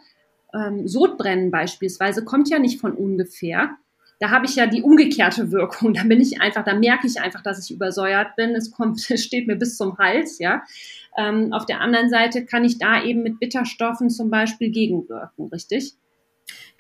Ähm, 0.53 0.87
Sodbrennen 0.87 1.51
beispielsweise 1.51 2.25
kommt 2.25 2.49
ja 2.49 2.59
nicht 2.59 2.81
von 2.81 2.93
ungefähr 2.93 3.77
da 4.19 4.29
habe 4.31 4.45
ich 4.45 4.55
ja 4.55 4.67
die 4.67 4.81
umgekehrte 4.81 5.51
Wirkung. 5.51 5.93
Da 5.99 6.03
bin 6.03 6.21
ich 6.21 6.41
einfach, 6.41 6.63
da 6.63 6.75
merke 6.75 7.07
ich 7.07 7.19
einfach, 7.19 7.41
dass 7.41 7.63
ich 7.63 7.73
übersäuert 7.73 8.35
bin. 8.35 8.51
Es 8.51 8.71
kommt, 8.71 8.99
es 9.09 9.23
steht 9.23 9.47
mir 9.47 9.55
bis 9.55 9.77
zum 9.77 9.97
Hals, 9.97 10.39
ja. 10.39 10.63
Ähm, 11.17 11.51
auf 11.51 11.65
der 11.65 11.81
anderen 11.81 12.09
Seite 12.09 12.45
kann 12.45 12.63
ich 12.63 12.77
da 12.77 13.03
eben 13.03 13.23
mit 13.23 13.39
Bitterstoffen 13.39 14.09
zum 14.09 14.29
Beispiel 14.29 14.69
gegenwirken, 14.69 15.47
richtig? 15.47 15.95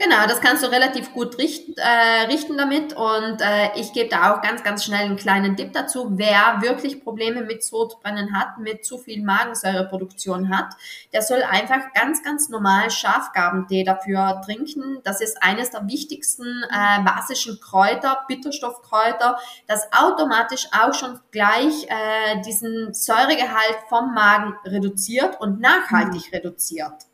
Genau, 0.01 0.25
das 0.27 0.39
kannst 0.39 0.63
du 0.63 0.71
relativ 0.71 1.11
gut 1.13 1.37
richten, 1.37 1.73
äh, 1.75 2.27
richten 2.27 2.57
damit 2.57 2.93
und 2.93 3.41
äh, 3.41 3.77
ich 3.77 3.91
gebe 3.91 4.07
da 4.07 4.33
auch 4.33 4.41
ganz, 4.41 4.63
ganz 4.63 4.85
schnell 4.85 5.03
einen 5.03 5.17
kleinen 5.17 5.57
Tipp 5.57 5.73
dazu. 5.73 6.07
Wer 6.11 6.61
wirklich 6.61 7.03
Probleme 7.03 7.41
mit 7.41 7.65
Sodbrennen 7.65 8.33
hat, 8.33 8.59
mit 8.59 8.85
zu 8.85 8.97
viel 8.97 9.21
Magensäureproduktion 9.21 10.55
hat, 10.57 10.73
der 11.11 11.21
soll 11.21 11.43
einfach 11.43 11.91
ganz, 11.93 12.23
ganz 12.23 12.47
normal 12.47 12.89
Schafgabentee 12.89 13.83
dafür 13.83 14.41
trinken. 14.45 14.99
Das 15.03 15.19
ist 15.19 15.43
eines 15.43 15.71
der 15.71 15.85
wichtigsten 15.85 16.45
äh, 16.71 17.03
basischen 17.03 17.59
Kräuter, 17.59 18.23
Bitterstoffkräuter, 18.29 19.37
das 19.67 19.85
automatisch 19.91 20.69
auch 20.71 20.93
schon 20.93 21.19
gleich 21.31 21.87
äh, 21.89 22.41
diesen 22.45 22.93
Säuregehalt 22.93 23.79
vom 23.89 24.13
Magen 24.13 24.55
reduziert 24.63 25.41
und 25.41 25.59
nachhaltig 25.59 26.31
mhm. 26.31 26.37
reduziert. 26.37 27.08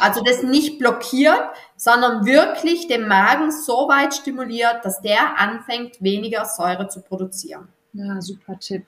Also 0.00 0.22
das 0.22 0.42
nicht 0.42 0.78
blockiert, 0.78 1.40
sondern 1.76 2.26
wirklich 2.26 2.88
den 2.88 3.06
Magen 3.06 3.50
so 3.52 3.88
weit 3.88 4.14
stimuliert, 4.14 4.84
dass 4.84 5.00
der 5.00 5.38
anfängt, 5.38 6.02
weniger 6.02 6.44
Säure 6.44 6.88
zu 6.88 7.00
produzieren. 7.00 7.68
Ja, 7.92 8.20
super 8.20 8.58
Tipp. 8.58 8.84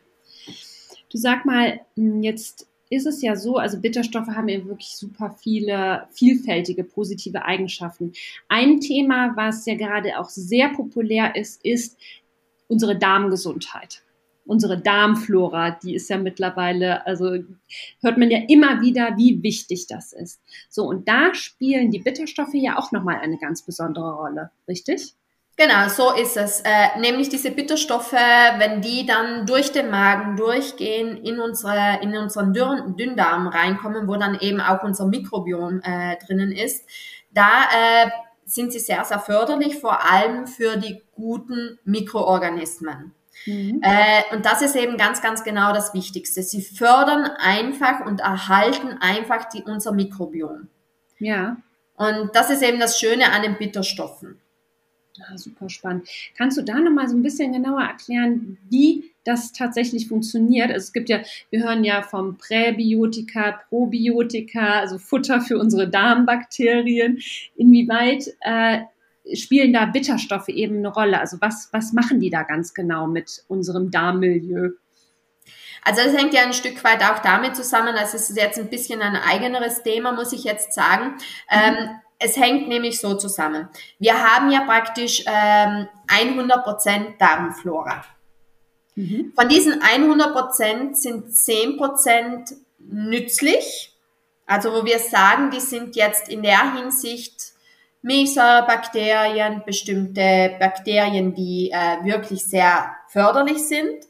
Du 1.10 1.18
sag 1.18 1.44
mal, 1.44 1.80
hm, 1.96 2.22
jetzt 2.22 2.66
ist 2.88 3.06
es 3.06 3.22
ja 3.22 3.36
so, 3.36 3.56
also 3.56 3.80
Bitterstoffe 3.80 4.28
haben 4.28 4.48
ja 4.48 4.64
wirklich 4.64 4.96
super 4.96 5.36
viele 5.40 6.08
vielfältige 6.10 6.82
positive 6.82 7.44
Eigenschaften. 7.44 8.12
Ein 8.48 8.80
Thema, 8.80 9.32
was 9.36 9.64
ja 9.66 9.76
gerade 9.76 10.18
auch 10.18 10.28
sehr 10.28 10.70
populär 10.70 11.36
ist, 11.36 11.64
ist 11.64 11.96
unsere 12.66 12.98
Darmgesundheit 12.98 14.02
unsere 14.50 14.80
Darmflora, 14.80 15.70
die 15.70 15.94
ist 15.94 16.10
ja 16.10 16.18
mittlerweile, 16.18 17.06
also 17.06 17.36
hört 18.02 18.18
man 18.18 18.30
ja 18.32 18.40
immer 18.48 18.80
wieder, 18.80 19.16
wie 19.16 19.40
wichtig 19.44 19.86
das 19.86 20.12
ist. 20.12 20.42
So, 20.68 20.86
und 20.86 21.08
da 21.08 21.32
spielen 21.34 21.92
die 21.92 22.00
Bitterstoffe 22.00 22.54
ja 22.54 22.76
auch 22.76 22.90
nochmal 22.90 23.20
eine 23.22 23.38
ganz 23.38 23.62
besondere 23.62 24.12
Rolle, 24.12 24.50
richtig? 24.66 25.14
Genau, 25.56 25.88
so 25.88 26.12
ist 26.14 26.36
es. 26.36 26.62
Äh, 26.62 26.98
nämlich 26.98 27.28
diese 27.28 27.52
Bitterstoffe, 27.52 28.12
wenn 28.12 28.80
die 28.80 29.06
dann 29.06 29.46
durch 29.46 29.70
den 29.70 29.88
Magen 29.88 30.36
durchgehen, 30.36 31.18
in, 31.18 31.38
unsere, 31.38 32.00
in 32.02 32.16
unseren 32.16 32.52
Dürren, 32.52 32.96
Dünndarm 32.96 33.46
reinkommen, 33.46 34.08
wo 34.08 34.16
dann 34.16 34.36
eben 34.40 34.60
auch 34.60 34.82
unser 34.82 35.06
Mikrobiom 35.06 35.80
äh, 35.84 36.16
drinnen 36.26 36.50
ist, 36.50 36.88
da 37.32 37.68
äh, 37.72 38.10
sind 38.46 38.72
sie 38.72 38.80
sehr, 38.80 39.04
sehr 39.04 39.20
förderlich, 39.20 39.76
vor 39.76 40.04
allem 40.04 40.48
für 40.48 40.76
die 40.76 41.02
guten 41.14 41.78
Mikroorganismen. 41.84 43.14
Mhm. 43.46 43.80
Äh, 43.82 44.34
und 44.34 44.44
das 44.44 44.62
ist 44.62 44.76
eben 44.76 44.96
ganz, 44.96 45.22
ganz 45.22 45.44
genau 45.44 45.72
das 45.72 45.94
Wichtigste. 45.94 46.42
Sie 46.42 46.62
fördern 46.62 47.24
einfach 47.38 48.04
und 48.04 48.20
erhalten 48.20 48.98
einfach 49.00 49.48
die, 49.48 49.62
unser 49.62 49.92
Mikrobiom. 49.92 50.68
Ja. 51.18 51.56
Und 51.96 52.30
das 52.34 52.50
ist 52.50 52.62
eben 52.62 52.80
das 52.80 52.98
Schöne 52.98 53.32
an 53.32 53.42
den 53.42 53.58
Bitterstoffen. 53.58 54.40
Ja, 55.14 55.36
super 55.36 55.68
spannend. 55.68 56.08
Kannst 56.36 56.56
du 56.56 56.62
da 56.62 56.78
nochmal 56.78 57.08
so 57.08 57.16
ein 57.16 57.22
bisschen 57.22 57.52
genauer 57.52 57.82
erklären, 57.82 58.56
wie 58.70 59.12
das 59.24 59.52
tatsächlich 59.52 60.08
funktioniert? 60.08 60.70
Also 60.70 60.84
es 60.84 60.92
gibt 60.92 61.10
ja, 61.10 61.20
wir 61.50 61.62
hören 61.62 61.84
ja 61.84 62.02
vom 62.02 62.38
Präbiotika, 62.38 63.60
Probiotika, 63.68 64.80
also 64.80 64.98
Futter 64.98 65.42
für 65.42 65.58
unsere 65.58 65.88
Darmbakterien. 65.88 67.20
Inwieweit 67.56 68.28
äh, 68.40 68.80
spielen 69.34 69.72
da 69.72 69.86
Bitterstoffe 69.86 70.48
eben 70.48 70.78
eine 70.78 70.88
Rolle? 70.88 71.20
Also 71.20 71.38
was, 71.40 71.68
was 71.72 71.92
machen 71.92 72.20
die 72.20 72.30
da 72.30 72.42
ganz 72.42 72.74
genau 72.74 73.06
mit 73.06 73.44
unserem 73.48 73.90
Darmmilieu? 73.90 74.70
Also 75.82 76.02
das 76.02 76.16
hängt 76.16 76.34
ja 76.34 76.42
ein 76.42 76.52
Stück 76.52 76.82
weit 76.84 77.02
auch 77.02 77.20
damit 77.20 77.56
zusammen, 77.56 77.94
das 77.94 78.12
ist 78.14 78.36
jetzt 78.36 78.58
ein 78.58 78.68
bisschen 78.68 79.00
ein 79.00 79.16
eigeneres 79.16 79.82
Thema, 79.82 80.12
muss 80.12 80.32
ich 80.32 80.44
jetzt 80.44 80.74
sagen. 80.74 81.14
Mhm. 81.14 81.18
Ähm, 81.50 81.90
es 82.18 82.36
hängt 82.36 82.68
nämlich 82.68 83.00
so 83.00 83.14
zusammen. 83.14 83.68
Wir 83.98 84.22
haben 84.22 84.50
ja 84.50 84.60
praktisch 84.60 85.24
ähm, 85.26 85.88
100% 86.06 87.16
Darmflora. 87.18 88.04
Mhm. 88.94 89.32
Von 89.34 89.48
diesen 89.48 89.80
100% 89.80 90.94
sind 90.94 91.28
10% 91.28 92.56
nützlich. 92.78 93.96
Also 94.44 94.72
wo 94.72 94.84
wir 94.84 94.98
sagen, 94.98 95.50
die 95.50 95.60
sind 95.60 95.96
jetzt 95.96 96.28
in 96.28 96.42
der 96.42 96.74
Hinsicht 96.74 97.52
Milchsäurebakterien, 98.02 99.62
bestimmte 99.66 100.56
Bakterien, 100.58 101.34
die 101.34 101.70
äh, 101.70 102.04
wirklich 102.04 102.44
sehr 102.44 102.96
förderlich 103.08 103.66
sind. 103.66 104.06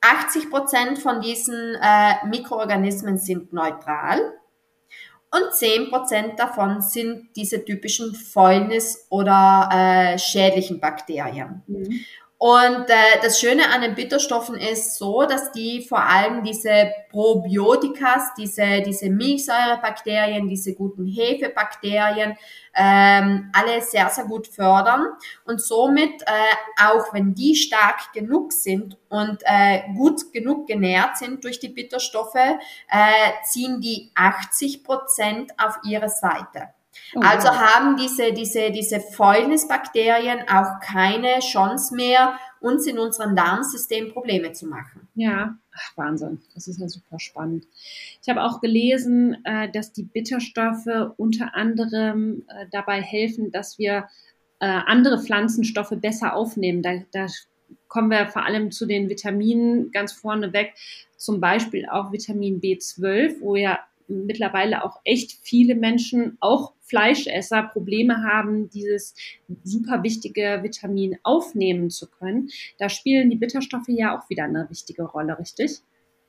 80 0.00 0.50
Prozent 0.50 0.98
von 0.98 1.20
diesen 1.20 1.76
äh, 1.80 2.26
Mikroorganismen 2.26 3.18
sind 3.18 3.52
neutral 3.52 4.18
und 5.32 5.54
10 5.54 5.90
Prozent 5.90 6.38
davon 6.38 6.80
sind 6.80 7.28
diese 7.36 7.64
typischen 7.64 8.14
Fäulnis- 8.14 9.06
oder 9.10 9.68
äh, 9.72 10.18
schädlichen 10.18 10.80
Bakterien. 10.80 11.62
Mhm. 11.68 12.00
Und 12.42 12.88
äh, 12.88 13.20
das 13.20 13.38
Schöne 13.38 13.68
an 13.68 13.82
den 13.82 13.94
Bitterstoffen 13.94 14.54
ist 14.56 14.96
so, 14.96 15.24
dass 15.26 15.52
die 15.52 15.82
vor 15.86 16.02
allem 16.02 16.42
diese 16.42 16.90
Probiotikas, 17.10 18.32
diese, 18.32 18.80
diese 18.80 19.10
Milchsäurebakterien, 19.10 20.48
diese 20.48 20.74
guten 20.74 21.04
Hefebakterien, 21.04 22.38
ähm, 22.74 23.50
alle 23.52 23.82
sehr, 23.82 24.08
sehr 24.08 24.24
gut 24.24 24.46
fördern. 24.46 25.08
Und 25.44 25.60
somit, 25.60 26.22
äh, 26.22 26.82
auch 26.82 27.12
wenn 27.12 27.34
die 27.34 27.54
stark 27.54 28.10
genug 28.14 28.54
sind 28.54 28.96
und 29.10 29.42
äh, 29.44 29.82
gut 29.94 30.32
genug 30.32 30.66
genährt 30.66 31.18
sind 31.18 31.44
durch 31.44 31.60
die 31.60 31.68
Bitterstoffe, 31.68 32.36
äh, 32.36 33.32
ziehen 33.44 33.82
die 33.82 34.12
80 34.14 34.82
Prozent 34.82 35.52
auf 35.58 35.76
ihre 35.84 36.08
Seite. 36.08 36.70
Oh, 37.14 37.20
also 37.20 37.48
haben 37.48 37.96
diese, 37.96 38.32
diese, 38.32 38.70
diese 38.70 39.00
Fäulnisbakterien 39.00 40.48
auch 40.48 40.80
keine 40.80 41.40
Chance 41.40 41.94
mehr, 41.94 42.38
uns 42.60 42.86
in 42.86 42.98
unserem 42.98 43.34
Darmsystem 43.34 44.12
Probleme 44.12 44.52
zu 44.52 44.66
machen. 44.66 45.08
Ja, 45.14 45.56
Ach, 45.80 45.96
Wahnsinn. 45.96 46.40
Das 46.54 46.68
ist 46.68 46.80
ja 46.80 46.88
super 46.88 47.18
spannend. 47.18 47.66
Ich 48.22 48.28
habe 48.28 48.42
auch 48.42 48.60
gelesen, 48.60 49.44
äh, 49.44 49.70
dass 49.70 49.92
die 49.92 50.02
Bitterstoffe 50.02 51.12
unter 51.16 51.54
anderem 51.54 52.44
äh, 52.48 52.66
dabei 52.70 53.00
helfen, 53.00 53.50
dass 53.50 53.78
wir 53.78 54.08
äh, 54.58 54.66
andere 54.66 55.20
Pflanzenstoffe 55.20 55.94
besser 55.96 56.34
aufnehmen. 56.34 56.82
Da, 56.82 57.02
da 57.12 57.26
kommen 57.88 58.10
wir 58.10 58.26
vor 58.28 58.44
allem 58.44 58.70
zu 58.70 58.86
den 58.86 59.08
Vitaminen 59.08 59.90
ganz 59.92 60.12
vorneweg, 60.12 60.74
zum 61.16 61.40
Beispiel 61.40 61.86
auch 61.88 62.12
Vitamin 62.12 62.60
B12, 62.60 63.40
wo 63.40 63.56
ja 63.56 63.78
mittlerweile 64.10 64.84
auch 64.84 65.00
echt 65.04 65.38
viele 65.42 65.74
Menschen, 65.74 66.36
auch 66.40 66.74
Fleischesser, 66.80 67.62
Probleme 67.62 68.24
haben, 68.24 68.68
dieses 68.70 69.14
super 69.62 70.02
wichtige 70.02 70.60
Vitamin 70.62 71.18
aufnehmen 71.22 71.88
zu 71.88 72.10
können. 72.10 72.50
Da 72.78 72.88
spielen 72.88 73.30
die 73.30 73.36
Bitterstoffe 73.36 73.88
ja 73.88 74.18
auch 74.18 74.28
wieder 74.28 74.44
eine 74.44 74.66
wichtige 74.68 75.04
Rolle, 75.04 75.38
richtig? 75.38 75.80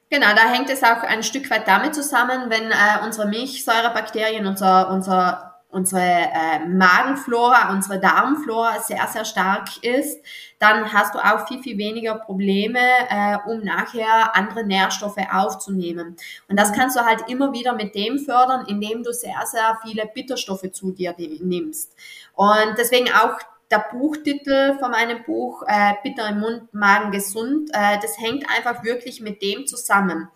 Genau, 0.09 0.27
da 0.35 0.51
hängt 0.51 0.69
es 0.69 0.83
auch 0.83 1.03
ein 1.03 1.23
Stück 1.23 1.49
weit 1.49 1.67
damit 1.67 1.95
zusammen, 1.95 2.49
wenn 2.49 2.69
äh, 2.69 3.05
unsere 3.05 3.29
Milchsäurebakterien, 3.29 4.45
unser, 4.45 4.91
unser 4.91 5.50
unsere 5.71 6.01
äh, 6.01 6.65
Magenflora, 6.67 7.71
unsere 7.71 7.99
Darmflora 7.99 8.79
sehr, 8.79 9.07
sehr 9.07 9.25
stark 9.25 9.83
ist, 9.83 10.19
dann 10.59 10.93
hast 10.93 11.15
du 11.15 11.19
auch 11.19 11.47
viel, 11.47 11.61
viel 11.63 11.77
weniger 11.77 12.15
Probleme, 12.15 12.79
äh, 13.09 13.37
um 13.47 13.61
nachher 13.63 14.35
andere 14.35 14.65
Nährstoffe 14.65 15.17
aufzunehmen. 15.31 16.15
Und 16.47 16.59
das 16.59 16.71
kannst 16.73 16.95
du 16.95 17.01
halt 17.01 17.29
immer 17.29 17.53
wieder 17.53 17.73
mit 17.73 17.95
dem 17.95 18.19
fördern, 18.19 18.65
indem 18.67 19.03
du 19.03 19.11
sehr, 19.11 19.41
sehr 19.45 19.79
viele 19.83 20.05
Bitterstoffe 20.13 20.71
zu 20.71 20.91
dir 20.91 21.15
nimmst. 21.17 21.95
Und 22.33 22.75
deswegen 22.77 23.09
auch 23.11 23.39
der 23.71 23.85
Buchtitel 23.91 24.77
von 24.79 24.91
meinem 24.91 25.23
Buch, 25.23 25.63
äh, 25.65 25.93
Bitter 26.03 26.29
im 26.29 26.41
Mund, 26.41 26.73
Magen 26.73 27.11
gesund, 27.11 27.69
äh, 27.73 27.97
das 28.01 28.19
hängt 28.19 28.45
einfach 28.49 28.83
wirklich 28.83 29.21
mit 29.21 29.41
dem 29.41 29.65
zusammen. 29.65 30.29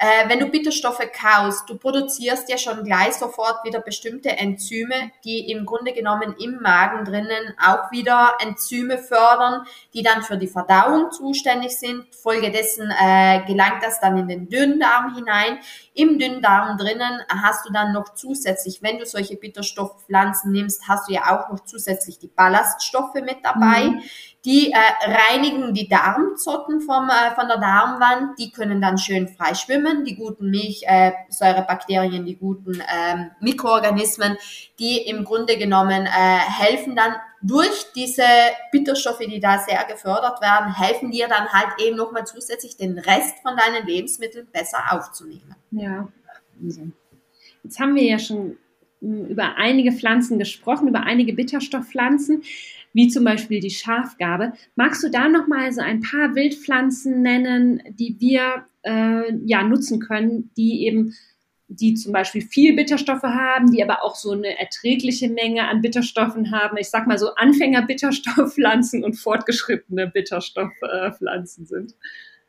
Äh, 0.00 0.28
wenn 0.28 0.38
du 0.38 0.46
Bitterstoffe 0.46 1.02
kaust, 1.12 1.68
du 1.68 1.76
produzierst 1.76 2.48
ja 2.48 2.56
schon 2.56 2.84
gleich 2.84 3.14
sofort 3.14 3.64
wieder 3.64 3.80
bestimmte 3.80 4.30
Enzyme, 4.30 5.10
die 5.24 5.50
im 5.50 5.66
Grunde 5.66 5.92
genommen 5.92 6.36
im 6.38 6.60
Magen 6.62 7.04
drinnen 7.04 7.52
auch 7.60 7.90
wieder 7.90 8.34
Enzyme 8.40 8.98
fördern, 8.98 9.66
die 9.94 10.04
dann 10.04 10.22
für 10.22 10.36
die 10.36 10.46
Verdauung 10.46 11.10
zuständig 11.10 11.76
sind. 11.76 12.14
Folgedessen 12.14 12.88
äh, 12.96 13.44
gelangt 13.48 13.82
das 13.82 14.00
dann 14.00 14.16
in 14.18 14.28
den 14.28 14.48
Dünndarm 14.48 15.16
hinein. 15.16 15.58
Im 15.94 16.20
Dünndarm 16.20 16.78
drinnen 16.78 17.20
hast 17.28 17.68
du 17.68 17.72
dann 17.72 17.92
noch 17.92 18.14
zusätzlich, 18.14 18.80
wenn 18.82 19.00
du 19.00 19.04
solche 19.04 19.34
Bitterstoffpflanzen 19.34 20.52
nimmst, 20.52 20.86
hast 20.86 21.08
du 21.08 21.14
ja 21.14 21.22
auch 21.26 21.50
noch 21.50 21.64
zusätzlich 21.64 22.20
die 22.20 22.28
Ballaststoffe 22.28 23.14
mit 23.14 23.38
dabei. 23.42 23.86
Mhm 23.86 24.02
die 24.44 24.70
äh, 24.70 24.76
reinigen 25.02 25.74
die 25.74 25.88
Darmzotten 25.88 26.80
vom, 26.80 27.08
äh, 27.08 27.34
von 27.34 27.48
der 27.48 27.58
Darmwand. 27.58 28.38
Die 28.38 28.50
können 28.52 28.80
dann 28.80 28.96
schön 28.96 29.28
frei 29.28 29.54
schwimmen. 29.54 30.04
Die 30.04 30.14
guten 30.14 30.50
Milchsäurebakterien, 30.50 32.22
äh, 32.22 32.24
die 32.24 32.36
guten 32.36 32.74
ähm, 32.74 33.30
Mikroorganismen, 33.40 34.36
die 34.78 34.98
im 34.98 35.24
Grunde 35.24 35.58
genommen 35.58 36.06
äh, 36.06 36.08
helfen 36.10 36.94
dann 36.94 37.14
durch 37.42 37.92
diese 37.94 38.22
Bitterstoffe, 38.72 39.18
die 39.18 39.40
da 39.40 39.58
sehr 39.58 39.84
gefördert 39.84 40.40
werden, 40.40 40.74
helfen 40.74 41.10
dir 41.10 41.28
dann 41.28 41.48
halt 41.48 41.80
eben 41.80 41.96
nochmal 41.96 42.26
zusätzlich 42.26 42.76
den 42.76 42.98
Rest 42.98 43.38
von 43.42 43.56
deinen 43.56 43.86
Lebensmitteln 43.86 44.46
besser 44.52 44.78
aufzunehmen. 44.90 45.54
Ja, 45.70 46.08
Jetzt 47.62 47.78
haben 47.80 47.94
wir 47.94 48.04
ja 48.04 48.18
schon 48.18 48.56
hm, 49.00 49.26
über 49.26 49.56
einige 49.56 49.92
Pflanzen 49.92 50.38
gesprochen, 50.38 50.88
über 50.88 51.00
einige 51.00 51.32
Bitterstoffpflanzen 51.32 52.42
wie 52.98 53.06
zum 53.06 53.22
Beispiel 53.22 53.60
die 53.60 53.70
Schafgabe. 53.70 54.54
Magst 54.74 55.04
du 55.04 55.08
da 55.08 55.28
noch 55.28 55.46
mal 55.46 55.70
so 55.72 55.80
ein 55.80 56.00
paar 56.00 56.34
Wildpflanzen 56.34 57.22
nennen, 57.22 57.80
die 57.90 58.16
wir 58.18 58.64
äh, 58.82 59.32
ja 59.44 59.62
nutzen 59.62 60.00
können, 60.00 60.50
die 60.56 60.84
eben 60.84 61.14
die 61.68 61.94
zum 61.94 62.12
Beispiel 62.12 62.42
viel 62.42 62.74
Bitterstoffe 62.74 63.22
haben, 63.22 63.70
die 63.70 63.84
aber 63.84 64.02
auch 64.02 64.16
so 64.16 64.32
eine 64.32 64.58
erträgliche 64.58 65.28
Menge 65.30 65.68
an 65.68 65.80
Bitterstoffen 65.80 66.50
haben. 66.50 66.76
Ich 66.76 66.90
sag 66.90 67.06
mal 67.06 67.18
so 67.18 67.36
Anfänger-Bitterstoffpflanzen 67.36 69.04
und 69.04 69.14
fortgeschrittene 69.14 70.08
Bitterstoffpflanzen 70.08 71.66
sind. 71.66 71.94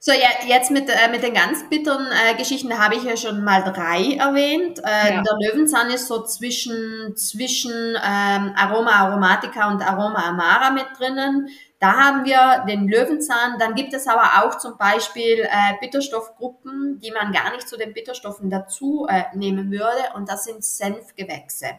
So, 0.02 0.14
ja, 0.14 0.48
jetzt 0.48 0.72
mit, 0.72 0.88
äh, 0.90 1.12
mit 1.12 1.24
den 1.24 1.34
ganz 1.34 1.68
bitteren 1.70 2.08
äh, 2.08 2.34
Geschichten 2.36 2.80
habe 2.80 2.96
ich 2.96 3.04
ja 3.04 3.18
schon 3.18 3.44
mal 3.44 3.64
drei 3.64 4.16
erwähnt. 4.16 4.80
Äh, 4.80 5.16
ja. 5.16 5.22
Der 5.22 5.52
Löwenzahn 5.52 5.92
ist 5.92 6.08
so 6.08 6.24
zwischen, 6.24 7.18
zwischen 7.18 7.72
ähm, 7.96 8.54
Aroma 8.56 8.92
Aromatica 8.92 9.70
und 9.70 9.82
Aroma 9.82 10.26
Amara 10.30 10.72
mit 10.72 10.86
drinnen. 10.98 11.50
Da 11.80 11.98
haben 11.98 12.24
wir 12.24 12.64
den 12.66 12.88
Löwenzahn. 12.88 13.60
Dann 13.60 13.76
gibt 13.76 13.94
es 13.94 14.08
aber 14.08 14.46
auch 14.46 14.58
zum 14.58 14.78
Beispiel 14.78 15.40
äh, 15.42 15.74
Bitterstoffgruppen, 15.82 17.02
die 17.02 17.12
man 17.12 17.34
gar 17.34 17.52
nicht 17.52 17.68
zu 17.68 17.76
den 17.76 17.94
Bitterstoffen 17.94 18.50
dazu 18.50 19.06
äh, 19.10 19.24
nehmen 19.36 19.70
würde. 19.70 20.14
Und 20.16 20.30
das 20.30 20.46
sind 20.46 20.64
Senfgewächse. 20.64 21.72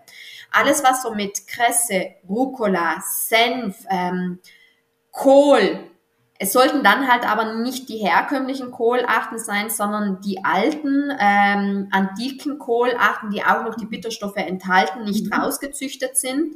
Alles, 0.52 0.85
was 0.85 1.02
so 1.02 1.14
mit 1.14 1.46
Kresse, 1.46 2.16
Rucola, 2.28 3.02
Senf, 3.02 3.87
ähm, 3.88 4.40
Kohl, 5.11 5.90
es 6.42 6.55
sollten 6.55 6.83
dann 6.83 7.07
halt 7.07 7.31
aber 7.31 7.53
nicht 7.53 7.90
die 7.90 7.98
herkömmlichen 7.98 8.70
Kohlarten 8.70 9.38
sein, 9.38 9.68
sondern 9.68 10.22
die 10.22 10.42
alten, 10.42 11.12
ähm, 11.20 11.88
antiken 11.90 12.59
Kohlarten, 12.59 13.29
die 13.29 13.44
auch 13.44 13.62
noch 13.62 13.74
die 13.74 13.85
Bitterstoffe 13.85 14.37
enthalten, 14.37 15.05
nicht 15.05 15.26
mhm. 15.26 15.35
rausgezüchtet 15.35 16.16
sind. 16.16 16.55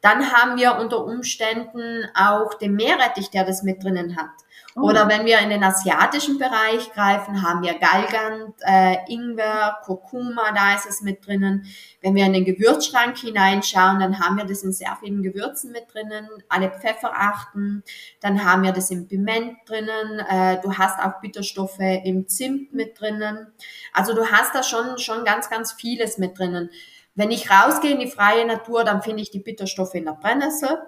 Dann 0.00 0.30
haben 0.30 0.56
wir 0.56 0.76
unter 0.76 1.04
Umständen 1.04 2.06
auch 2.14 2.54
den 2.54 2.76
Meerrettich, 2.76 3.30
der 3.30 3.44
das 3.44 3.64
mit 3.64 3.82
drinnen 3.82 4.16
hat. 4.16 4.30
Oh. 4.76 4.88
Oder 4.88 5.08
wenn 5.08 5.24
wir 5.24 5.38
in 5.38 5.50
den 5.50 5.62
asiatischen 5.62 6.38
Bereich 6.38 6.92
greifen, 6.92 7.42
haben 7.42 7.62
wir 7.62 7.74
Galgant, 7.74 8.54
äh, 8.66 8.96
Ingwer, 9.06 9.78
Kurkuma, 9.84 10.50
da 10.52 10.74
ist 10.74 10.86
es 10.86 11.00
mit 11.00 11.24
drinnen. 11.24 11.64
Wenn 12.00 12.16
wir 12.16 12.26
in 12.26 12.32
den 12.32 12.44
Gewürzschrank 12.44 13.16
hineinschauen, 13.16 14.00
dann 14.00 14.18
haben 14.18 14.36
wir 14.36 14.44
das 14.44 14.64
in 14.64 14.72
sehr 14.72 14.96
vielen 14.98 15.22
Gewürzen 15.22 15.70
mit 15.70 15.94
drinnen, 15.94 16.28
alle 16.48 16.70
Pfefferarten, 16.70 17.84
dann 18.20 18.44
haben 18.44 18.64
wir 18.64 18.72
das 18.72 18.90
im 18.90 19.06
Piment 19.06 19.58
drinnen, 19.66 20.18
äh, 20.28 20.60
du 20.60 20.76
hast 20.76 20.98
auch 20.98 21.20
Bitterstoffe 21.20 21.78
im 21.78 22.26
Zimt 22.26 22.74
mit 22.74 23.00
drinnen. 23.00 23.52
Also 23.92 24.12
du 24.12 24.26
hast 24.26 24.56
da 24.56 24.64
schon, 24.64 24.98
schon 24.98 25.24
ganz, 25.24 25.50
ganz 25.50 25.72
vieles 25.72 26.18
mit 26.18 26.36
drinnen. 26.36 26.70
Wenn 27.14 27.30
ich 27.30 27.48
rausgehe 27.48 27.92
in 27.92 28.00
die 28.00 28.10
freie 28.10 28.44
Natur, 28.44 28.82
dann 28.82 29.02
finde 29.02 29.22
ich 29.22 29.30
die 29.30 29.38
Bitterstoffe 29.38 29.94
in 29.94 30.06
der 30.06 30.18
Brennnessel. 30.20 30.80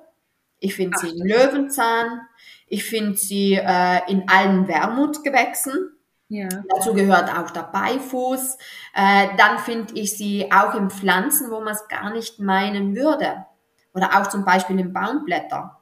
Ich 0.58 0.74
finde 0.74 0.98
sie 0.98 1.10
im 1.10 1.26
Löwenzahn. 1.26 2.22
Ich 2.66 2.84
finde 2.84 3.16
sie 3.16 3.54
äh, 3.54 4.10
in 4.10 4.28
allen 4.28 4.68
Wermutgewächsen. 4.68 5.92
Ja. 6.28 6.48
Dazu 6.68 6.92
gehört 6.92 7.30
auch 7.36 7.50
der 7.50 7.62
Beifuß. 7.62 8.58
Äh, 8.94 9.28
dann 9.36 9.58
finde 9.58 9.94
ich 9.94 10.16
sie 10.16 10.50
auch 10.50 10.74
in 10.74 10.90
Pflanzen, 10.90 11.50
wo 11.50 11.60
man 11.60 11.74
es 11.74 11.86
gar 11.88 12.12
nicht 12.12 12.40
meinen 12.40 12.96
würde. 12.96 13.46
Oder 13.94 14.20
auch 14.20 14.28
zum 14.28 14.44
Beispiel 14.44 14.78
in 14.80 14.92
Baumblätter. 14.92 15.78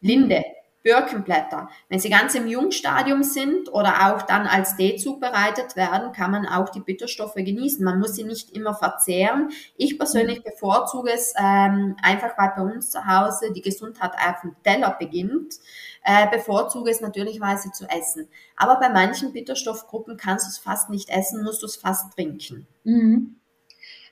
Linde, 0.00 0.44
Birkenblätter. 0.82 1.68
Wenn 1.88 1.98
sie 1.98 2.08
ganz 2.08 2.34
im 2.34 2.46
Jungstadium 2.46 3.22
sind 3.22 3.70
oder 3.72 4.06
auch 4.06 4.22
dann 4.22 4.46
als 4.46 4.76
Tee 4.76 4.96
zubereitet 4.96 5.76
werden, 5.76 6.12
kann 6.12 6.30
man 6.30 6.46
auch 6.46 6.70
die 6.70 6.80
Bitterstoffe 6.80 7.34
genießen. 7.34 7.84
Man 7.84 7.98
muss 7.98 8.14
sie 8.14 8.24
nicht 8.24 8.50
immer 8.56 8.74
verzehren. 8.74 9.50
Ich 9.76 9.98
persönlich 9.98 10.42
bevorzuge 10.42 11.10
es 11.12 11.34
ähm, 11.38 11.96
einfach, 12.02 12.38
weil 12.38 12.52
bei 12.56 12.74
uns 12.74 12.90
zu 12.90 13.04
Hause 13.06 13.52
die 13.52 13.60
Gesundheit 13.60 14.12
auf 14.14 14.40
dem 14.42 14.56
Teller 14.62 14.96
beginnt, 14.98 15.56
äh, 16.04 16.28
bevorzuge 16.30 16.90
es 16.90 17.00
natürlichweise 17.00 17.70
zu 17.72 17.86
essen. 17.86 18.28
Aber 18.56 18.78
bei 18.78 18.88
manchen 18.88 19.32
Bitterstoffgruppen 19.32 20.16
kannst 20.16 20.46
du 20.46 20.50
es 20.50 20.58
fast 20.58 20.90
nicht 20.90 21.08
essen, 21.10 21.44
musst 21.44 21.62
du 21.62 21.66
es 21.66 21.76
fast 21.76 22.12
trinken. 22.14 22.66
Mhm. 22.84 23.36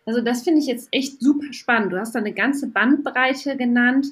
Also 0.04 0.20
das 0.20 0.42
finde 0.42 0.60
ich 0.60 0.66
jetzt 0.66 0.88
echt 0.92 1.20
super 1.20 1.52
spannend. 1.52 1.92
Du 1.92 1.98
hast 1.98 2.14
da 2.14 2.20
eine 2.20 2.32
ganze 2.32 2.68
Bandbreite 2.68 3.56
genannt 3.56 4.06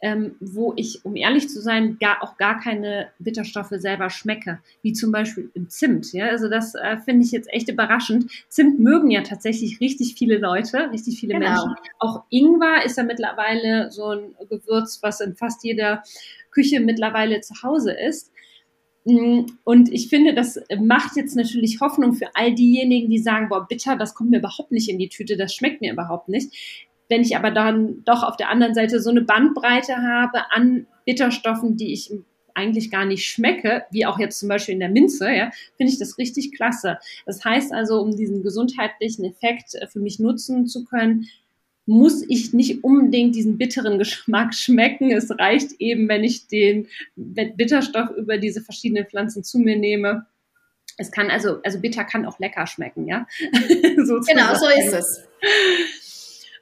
ähm, 0.00 0.36
wo 0.40 0.72
ich, 0.76 1.04
um 1.04 1.16
ehrlich 1.16 1.48
zu 1.48 1.60
sein, 1.60 1.96
gar, 1.98 2.22
auch 2.22 2.36
gar 2.36 2.60
keine 2.60 3.08
Bitterstoffe 3.18 3.72
selber 3.72 4.10
schmecke, 4.10 4.60
wie 4.82 4.92
zum 4.92 5.10
Beispiel 5.10 5.50
im 5.54 5.68
Zimt. 5.68 6.12
Ja? 6.12 6.28
Also 6.28 6.48
das 6.48 6.74
äh, 6.74 6.98
finde 6.98 7.24
ich 7.24 7.32
jetzt 7.32 7.52
echt 7.52 7.68
überraschend. 7.68 8.30
Zimt 8.48 8.78
mögen 8.78 9.10
ja 9.10 9.22
tatsächlich 9.22 9.80
richtig 9.80 10.14
viele 10.14 10.38
Leute, 10.38 10.90
richtig 10.92 11.18
viele 11.18 11.34
genau. 11.34 11.48
Menschen. 11.48 11.74
Auch 11.98 12.24
Ingwer 12.30 12.84
ist 12.84 12.96
ja 12.96 13.02
mittlerweile 13.02 13.90
so 13.90 14.10
ein 14.10 14.36
Gewürz, 14.48 15.00
was 15.02 15.20
in 15.20 15.34
fast 15.34 15.64
jeder 15.64 16.02
Küche 16.58 16.80
mittlerweile 16.80 17.40
zu 17.40 17.62
Hause 17.62 17.92
ist. 17.92 18.32
Mm, 19.04 19.46
und 19.64 19.92
ich 19.92 20.08
finde, 20.08 20.34
das 20.34 20.60
macht 20.80 21.16
jetzt 21.16 21.36
natürlich 21.36 21.80
Hoffnung 21.80 22.14
für 22.14 22.34
all 22.34 22.54
diejenigen, 22.54 23.08
die 23.08 23.18
sagen, 23.18 23.48
boah, 23.48 23.66
bitter, 23.68 23.96
das 23.96 24.14
kommt 24.14 24.30
mir 24.30 24.38
überhaupt 24.38 24.72
nicht 24.72 24.88
in 24.88 24.98
die 24.98 25.08
Tüte, 25.08 25.36
das 25.36 25.54
schmeckt 25.54 25.80
mir 25.80 25.92
überhaupt 25.92 26.28
nicht. 26.28 26.52
Wenn 27.08 27.22
ich 27.22 27.36
aber 27.36 27.50
dann 27.50 28.02
doch 28.04 28.22
auf 28.22 28.36
der 28.36 28.50
anderen 28.50 28.74
Seite 28.74 29.00
so 29.00 29.10
eine 29.10 29.22
Bandbreite 29.22 29.96
habe 29.96 30.50
an 30.50 30.86
Bitterstoffen, 31.06 31.76
die 31.76 31.92
ich 31.92 32.12
eigentlich 32.54 32.90
gar 32.90 33.04
nicht 33.04 33.24
schmecke, 33.24 33.84
wie 33.92 34.04
auch 34.04 34.18
jetzt 34.18 34.40
zum 34.40 34.48
Beispiel 34.48 34.74
in 34.74 34.80
der 34.80 34.90
Minze, 34.90 35.30
ja, 35.32 35.50
finde 35.76 35.92
ich 35.92 35.98
das 35.98 36.18
richtig 36.18 36.52
klasse. 36.52 36.98
Das 37.24 37.44
heißt 37.44 37.72
also, 37.72 38.00
um 38.00 38.16
diesen 38.16 38.42
gesundheitlichen 38.42 39.24
Effekt 39.24 39.76
äh, 39.76 39.86
für 39.86 40.00
mich 40.00 40.18
nutzen 40.18 40.66
zu 40.66 40.84
können, 40.84 41.26
muss 41.88 42.22
ich 42.28 42.52
nicht 42.52 42.84
unbedingt 42.84 43.34
diesen 43.34 43.56
bitteren 43.56 43.98
Geschmack 43.98 44.54
schmecken. 44.54 45.10
Es 45.10 45.30
reicht 45.30 45.72
eben, 45.80 46.06
wenn 46.06 46.22
ich 46.22 46.46
den 46.46 46.86
Bitterstoff 47.16 48.10
über 48.10 48.36
diese 48.36 48.60
verschiedenen 48.60 49.06
Pflanzen 49.06 49.42
zu 49.42 49.58
mir 49.58 49.76
nehme. 49.76 50.26
Es 50.98 51.10
kann 51.10 51.30
also, 51.30 51.62
also 51.62 51.80
bitter 51.80 52.04
kann 52.04 52.26
auch 52.26 52.38
lecker 52.38 52.66
schmecken, 52.66 53.06
ja. 53.06 53.26
genau, 53.40 54.54
so 54.54 54.68
ist 54.68 54.92
es. 54.92 55.24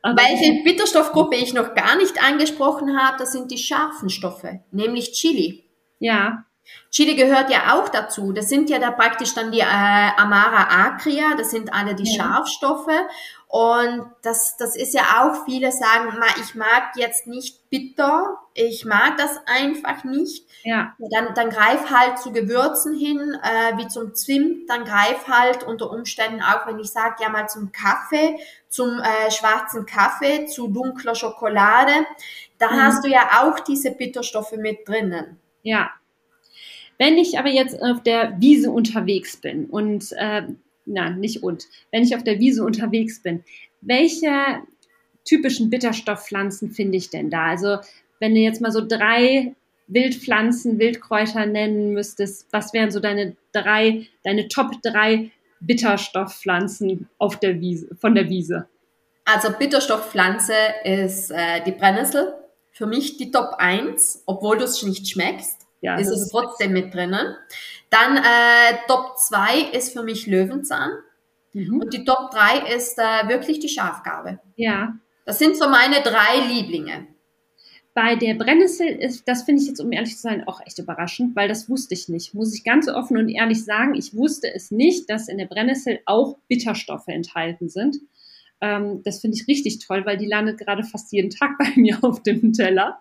Aber 0.02 0.22
Welche 0.22 0.62
Bitterstoffgruppe 0.62 1.34
ich 1.34 1.52
noch 1.52 1.74
gar 1.74 1.96
nicht 1.96 2.22
angesprochen 2.22 2.96
habe, 2.96 3.16
das 3.18 3.32
sind 3.32 3.50
die 3.50 3.58
scharfen 3.58 4.10
Stoffe, 4.10 4.60
nämlich 4.70 5.10
Chili. 5.10 5.64
Ja. 5.98 6.45
Chili 6.90 7.14
gehört 7.14 7.50
ja 7.50 7.74
auch 7.74 7.88
dazu. 7.88 8.33
Das 8.33 8.48
sind 8.48 8.70
ja 8.70 8.79
da 8.79 8.90
praktisch 8.90 9.35
dann 9.35 9.52
die 9.52 9.61
äh, 9.61 9.64
Amara 9.64 10.87
acria, 10.87 11.35
das 11.37 11.50
sind 11.50 11.72
alle 11.72 11.94
die 11.94 12.11
ja. 12.11 12.24
Scharfstoffe. 12.24 12.90
Und 13.48 14.11
das, 14.22 14.57
das 14.57 14.74
ist 14.76 14.92
ja 14.92 15.02
auch, 15.20 15.44
viele 15.44 15.70
sagen, 15.70 16.12
ich 16.42 16.55
mag 16.57 16.90
jetzt 16.96 17.26
nicht 17.26 17.70
bitter, 17.70 18.38
ich 18.55 18.85
mag 18.85 19.16
das 19.18 19.40
einfach 19.46 20.02
nicht. 20.05 20.44
Ja. 20.64 20.94
Dann, 21.11 21.33
dann 21.35 21.50
greif 21.50 21.88
halt 21.90 22.18
zu 22.18 22.33
Gewürzen 22.33 22.94
hin, 22.94 23.38
äh, 23.42 23.79
wie 23.79 23.87
zum 23.87 24.14
Zimt, 24.14 24.68
dann 24.68 24.85
greif 24.85 25.29
halt 25.29 25.62
unter 25.62 25.90
Umständen 25.90 26.42
auch, 26.42 26.66
wenn 26.66 26.81
ich 26.81 26.90
sage, 26.90 27.22
ja 27.22 27.29
mal 27.29 27.48
zum 27.48 27.70
Kaffee, 27.70 28.37
zum 28.68 29.00
äh, 29.00 29.31
schwarzen 29.31 29.87
Kaffee, 29.87 30.46
zu 30.46 30.68
dunkler 30.68 31.14
Schokolade. 31.14 31.92
Da 32.59 32.70
mhm. 32.70 32.83
hast 32.83 33.05
du 33.05 33.09
ja 33.09 33.42
auch 33.42 33.61
diese 33.61 33.92
Bitterstoffe 33.92 34.52
mit 34.52 34.88
drinnen. 34.88 35.40
Ja. 35.62 35.90
Wenn 36.98 37.18
ich 37.18 37.38
aber 37.38 37.48
jetzt 37.48 37.80
auf 37.82 38.02
der 38.02 38.37
Wiese 38.40 38.70
unterwegs 38.70 39.37
bin 39.37 39.66
und 39.66 40.12
äh, 40.12 40.42
na, 40.87 41.11
nicht 41.11 41.42
und, 41.42 41.64
wenn 41.90 42.02
ich 42.02 42.14
auf 42.16 42.24
der 42.24 42.38
Wiese 42.38 42.64
unterwegs 42.64 43.20
bin, 43.22 43.44
welche 43.80 44.30
typischen 45.24 45.68
Bitterstoffpflanzen 45.68 46.70
finde 46.70 46.96
ich 46.96 47.11
denn 47.11 47.28
da? 47.28 47.46
Also, 47.46 47.78
wenn 48.20 48.35
du 48.35 48.40
jetzt 48.40 48.61
mal 48.61 48.72
so 48.72 48.87
drei 48.87 49.54
Wildpflanzen, 49.88 50.78
Wildkräuter 50.78 51.46
nennen 51.46 51.92
müsstest, 51.92 52.46
was 52.50 52.72
wären 52.72 52.90
so 52.90 53.00
deine 53.00 53.37
drei, 53.52 54.06
deine 54.24 54.48
Top 54.48 54.80
drei 54.82 55.30
Bitterstoffpflanzen 55.61 57.09
auf 57.18 57.38
der 57.38 57.61
Wiese, 57.61 57.94
von 57.96 58.14
der 58.14 58.28
Wiese? 58.28 58.68
Also 59.24 59.50
Bitterstoffpflanze 59.50 60.54
ist 60.85 61.30
äh, 61.30 61.62
die 61.64 61.72
Brennnessel. 61.72 62.35
Für 62.72 62.87
mich 62.87 63.16
die 63.16 63.30
Top 63.30 63.54
1, 63.59 64.22
obwohl 64.26 64.59
du 64.59 64.64
es 64.64 64.82
nicht 64.82 65.09
schmeckst, 65.09 65.55
ja, 65.80 65.96
ist 65.96 66.10
es 66.10 66.28
trotzdem 66.30 66.72
mit 66.72 66.94
drinnen. 66.94 67.36
Dann 67.90 68.16
äh, 68.16 68.76
Top 68.88 69.18
2 69.18 69.72
ist 69.72 69.92
für 69.92 70.02
mich 70.02 70.26
Löwenzahn. 70.26 70.90
Mhm. 71.52 71.80
Und 71.80 71.94
die 71.94 72.04
Top 72.04 72.30
3 72.30 72.74
ist 72.74 72.98
äh, 72.98 73.28
wirklich 73.28 73.60
die 73.60 73.68
Schafgarbe. 73.68 74.40
Ja. 74.56 74.94
Das 75.24 75.38
sind 75.38 75.56
so 75.56 75.68
meine 75.68 76.02
drei 76.02 76.40
Lieblinge. 76.48 77.08
Bei 77.94 78.14
der 78.14 78.34
Brennnessel 78.34 78.88
ist, 78.88 79.26
das 79.26 79.44
finde 79.44 79.62
ich 79.62 79.68
jetzt, 79.68 79.80
um 79.80 79.90
ehrlich 79.90 80.16
zu 80.16 80.20
sein, 80.20 80.46
auch 80.46 80.60
echt 80.60 80.78
überraschend, 80.78 81.34
weil 81.34 81.48
das 81.48 81.70
wusste 81.70 81.94
ich 81.94 82.10
nicht. 82.10 82.34
Muss 82.34 82.54
ich 82.54 82.62
ganz 82.62 82.88
offen 82.88 83.16
und 83.16 83.30
ehrlich 83.30 83.64
sagen, 83.64 83.94
ich 83.94 84.14
wusste 84.14 84.52
es 84.54 84.70
nicht, 84.70 85.08
dass 85.08 85.28
in 85.28 85.38
der 85.38 85.46
Brennnessel 85.46 86.00
auch 86.04 86.36
Bitterstoffe 86.46 87.08
enthalten 87.08 87.70
sind. 87.70 87.96
Ähm, 88.60 89.02
das 89.04 89.20
finde 89.20 89.36
ich 89.36 89.48
richtig 89.48 89.80
toll, 89.80 90.06
weil 90.06 90.16
die 90.16 90.26
landet 90.26 90.58
gerade 90.58 90.82
fast 90.82 91.12
jeden 91.12 91.30
Tag 91.30 91.50
bei 91.58 91.68
mir 91.76 91.98
auf 92.02 92.22
dem 92.22 92.52
Teller. 92.52 93.00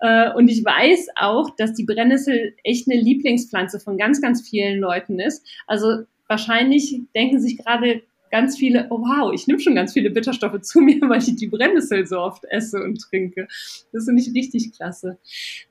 Äh, 0.00 0.32
und 0.32 0.48
ich 0.48 0.64
weiß 0.64 1.08
auch, 1.16 1.54
dass 1.56 1.74
die 1.74 1.84
Brennnessel 1.84 2.54
echt 2.64 2.90
eine 2.90 3.00
Lieblingspflanze 3.00 3.80
von 3.80 3.98
ganz, 3.98 4.20
ganz 4.20 4.48
vielen 4.48 4.80
Leuten 4.80 5.20
ist. 5.20 5.46
Also 5.66 6.02
wahrscheinlich 6.26 7.00
denken 7.14 7.40
sich 7.40 7.58
gerade 7.58 8.02
ganz 8.32 8.56
viele, 8.56 8.86
oh 8.88 8.98
wow, 8.98 9.32
ich 9.32 9.46
nehme 9.46 9.60
schon 9.60 9.74
ganz 9.74 9.92
viele 9.92 10.10
Bitterstoffe 10.10 10.60
zu 10.62 10.80
mir, 10.80 11.00
weil 11.02 11.18
ich 11.20 11.36
die 11.36 11.46
Brennnessel 11.46 12.06
so 12.06 12.18
oft 12.18 12.44
esse 12.46 12.82
und 12.82 12.98
trinke. 12.98 13.46
Das 13.92 14.06
finde 14.06 14.22
ich 14.22 14.34
richtig 14.34 14.72
klasse. 14.72 15.18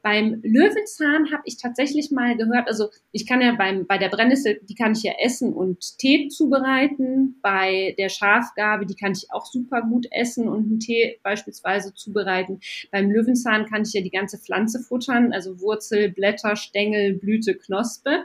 Beim 0.04 0.40
Löwenzahn 0.44 1.32
habe 1.32 1.42
ich 1.46 1.58
tatsächlich 1.58 2.12
mal 2.12 2.38
gehört, 2.38 2.68
also 2.68 2.90
ich 3.12 3.26
kann 3.26 3.42
ja 3.42 3.56
beim, 3.56 3.88
bei 3.88 3.98
der 3.98 4.10
Brennnessel, 4.10 4.62
die 4.70 4.76
kann 4.76 4.94
ich 4.94 5.02
ja 5.02 5.14
essen 5.24 5.54
und 5.54 5.98
Tee 5.98 6.28
zubereiten. 6.30 7.40
Bei 7.42 7.96
der 7.98 8.10
Schafgabe, 8.10 8.86
die 8.86 8.96
kann 8.96 9.14
ich 9.14 9.32
auch 9.32 9.48
super 9.48 9.82
gut 9.82 10.06
essen 10.12 10.48
und 10.48 10.66
einen 10.66 10.80
Tee 10.80 11.20
beispielsweise 11.24 11.96
zubereiten. 11.96 12.60
Beim 12.92 13.10
Löwenzahn 13.10 13.66
kann 13.66 13.82
ich 13.82 13.94
ja 13.94 14.02
die 14.02 14.12
ganze 14.12 14.38
Pflanze 14.38 14.80
futtern, 14.80 15.34
also 15.34 15.60
Wurzel, 15.60 16.12
Blätter, 16.12 16.56
Stängel, 16.56 17.16
Blüte, 17.16 17.56
Knospe. 17.56 18.24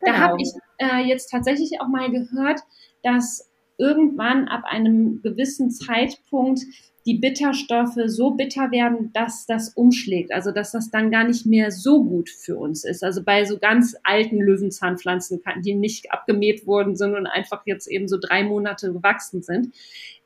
Genau. 0.00 0.12
Da 0.12 0.18
habe 0.18 0.38
ich 0.40 0.48
äh, 0.78 1.06
jetzt 1.06 1.30
tatsächlich 1.30 1.82
auch 1.82 1.88
mal 1.88 2.10
gehört, 2.10 2.60
dass 3.02 3.50
irgendwann 3.78 4.48
ab 4.48 4.64
einem 4.64 5.20
gewissen 5.22 5.70
Zeitpunkt 5.70 6.60
die 7.06 7.18
Bitterstoffe 7.18 7.98
so 8.06 8.30
bitter 8.30 8.70
werden, 8.70 9.10
dass 9.12 9.44
das 9.46 9.70
umschlägt. 9.70 10.32
Also 10.32 10.52
dass 10.52 10.72
das 10.72 10.90
dann 10.90 11.10
gar 11.10 11.24
nicht 11.24 11.44
mehr 11.44 11.70
so 11.70 12.02
gut 12.02 12.30
für 12.30 12.56
uns 12.56 12.84
ist. 12.84 13.04
Also 13.04 13.22
bei 13.22 13.44
so 13.44 13.58
ganz 13.58 13.94
alten 14.04 14.40
Löwenzahnpflanzen, 14.40 15.42
die 15.64 15.74
nicht 15.74 16.12
abgemäht 16.12 16.66
worden 16.66 16.96
sind 16.96 17.14
und 17.14 17.26
einfach 17.26 17.62
jetzt 17.66 17.88
eben 17.88 18.08
so 18.08 18.16
drei 18.18 18.42
Monate 18.42 18.92
gewachsen 18.92 19.42
sind. 19.42 19.74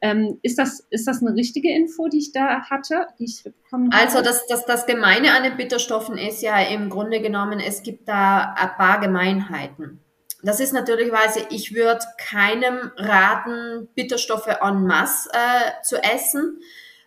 Ähm, 0.01 0.39
ist, 0.43 0.59
das, 0.59 0.87
ist 0.91 1.09
das 1.09 1.21
eine 1.21 1.35
richtige 1.35 1.75
Info, 1.75 2.07
die 2.07 2.19
ich 2.19 2.31
da 2.31 2.71
hatte, 2.71 3.09
die 3.19 3.25
ich 3.25 3.43
bekommen? 3.43 3.91
Also 3.93 4.23
das, 4.23 4.47
das, 4.47 4.65
das 4.65 4.87
Gemeine 4.87 5.33
an 5.33 5.43
den 5.43 5.57
Bitterstoffen 5.57 6.17
ist 6.17 6.43
ja 6.43 6.61
im 6.61 6.91
Grunde 6.91 7.21
genommen, 7.21 7.59
es 7.59 7.83
gibt 7.83 8.09
da 8.09 8.55
ein 8.57 8.71
paar 8.77 9.01
Gemeinheiten. 9.01 10.01
Das 10.43 10.61
ist 10.61 10.73
natürlich 10.73 11.11
ich 11.51 11.75
würde 11.75 12.05
keinem 12.17 12.93
raten, 12.97 13.89
Bitterstoffe 13.95 14.47
en 14.61 14.87
masse 14.87 15.29
äh, 15.33 15.83
zu 15.83 15.97
essen, 16.03 16.61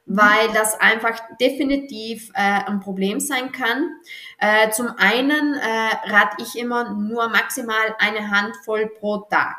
mhm. 0.05 0.17
weil 0.17 0.51
das 0.53 0.79
einfach 0.79 1.17
definitiv 1.39 2.29
äh, 2.33 2.65
ein 2.65 2.81
Problem 2.81 3.19
sein 3.19 3.51
kann. 3.51 3.89
Äh, 4.37 4.71
zum 4.71 4.89
einen 4.97 5.55
äh, 5.55 6.11
rate 6.11 6.43
ich 6.43 6.57
immer 6.57 6.93
nur 6.93 7.29
maximal 7.29 7.95
eine 7.99 8.29
Handvoll 8.29 8.87
pro 8.99 9.19
Tag. 9.29 9.57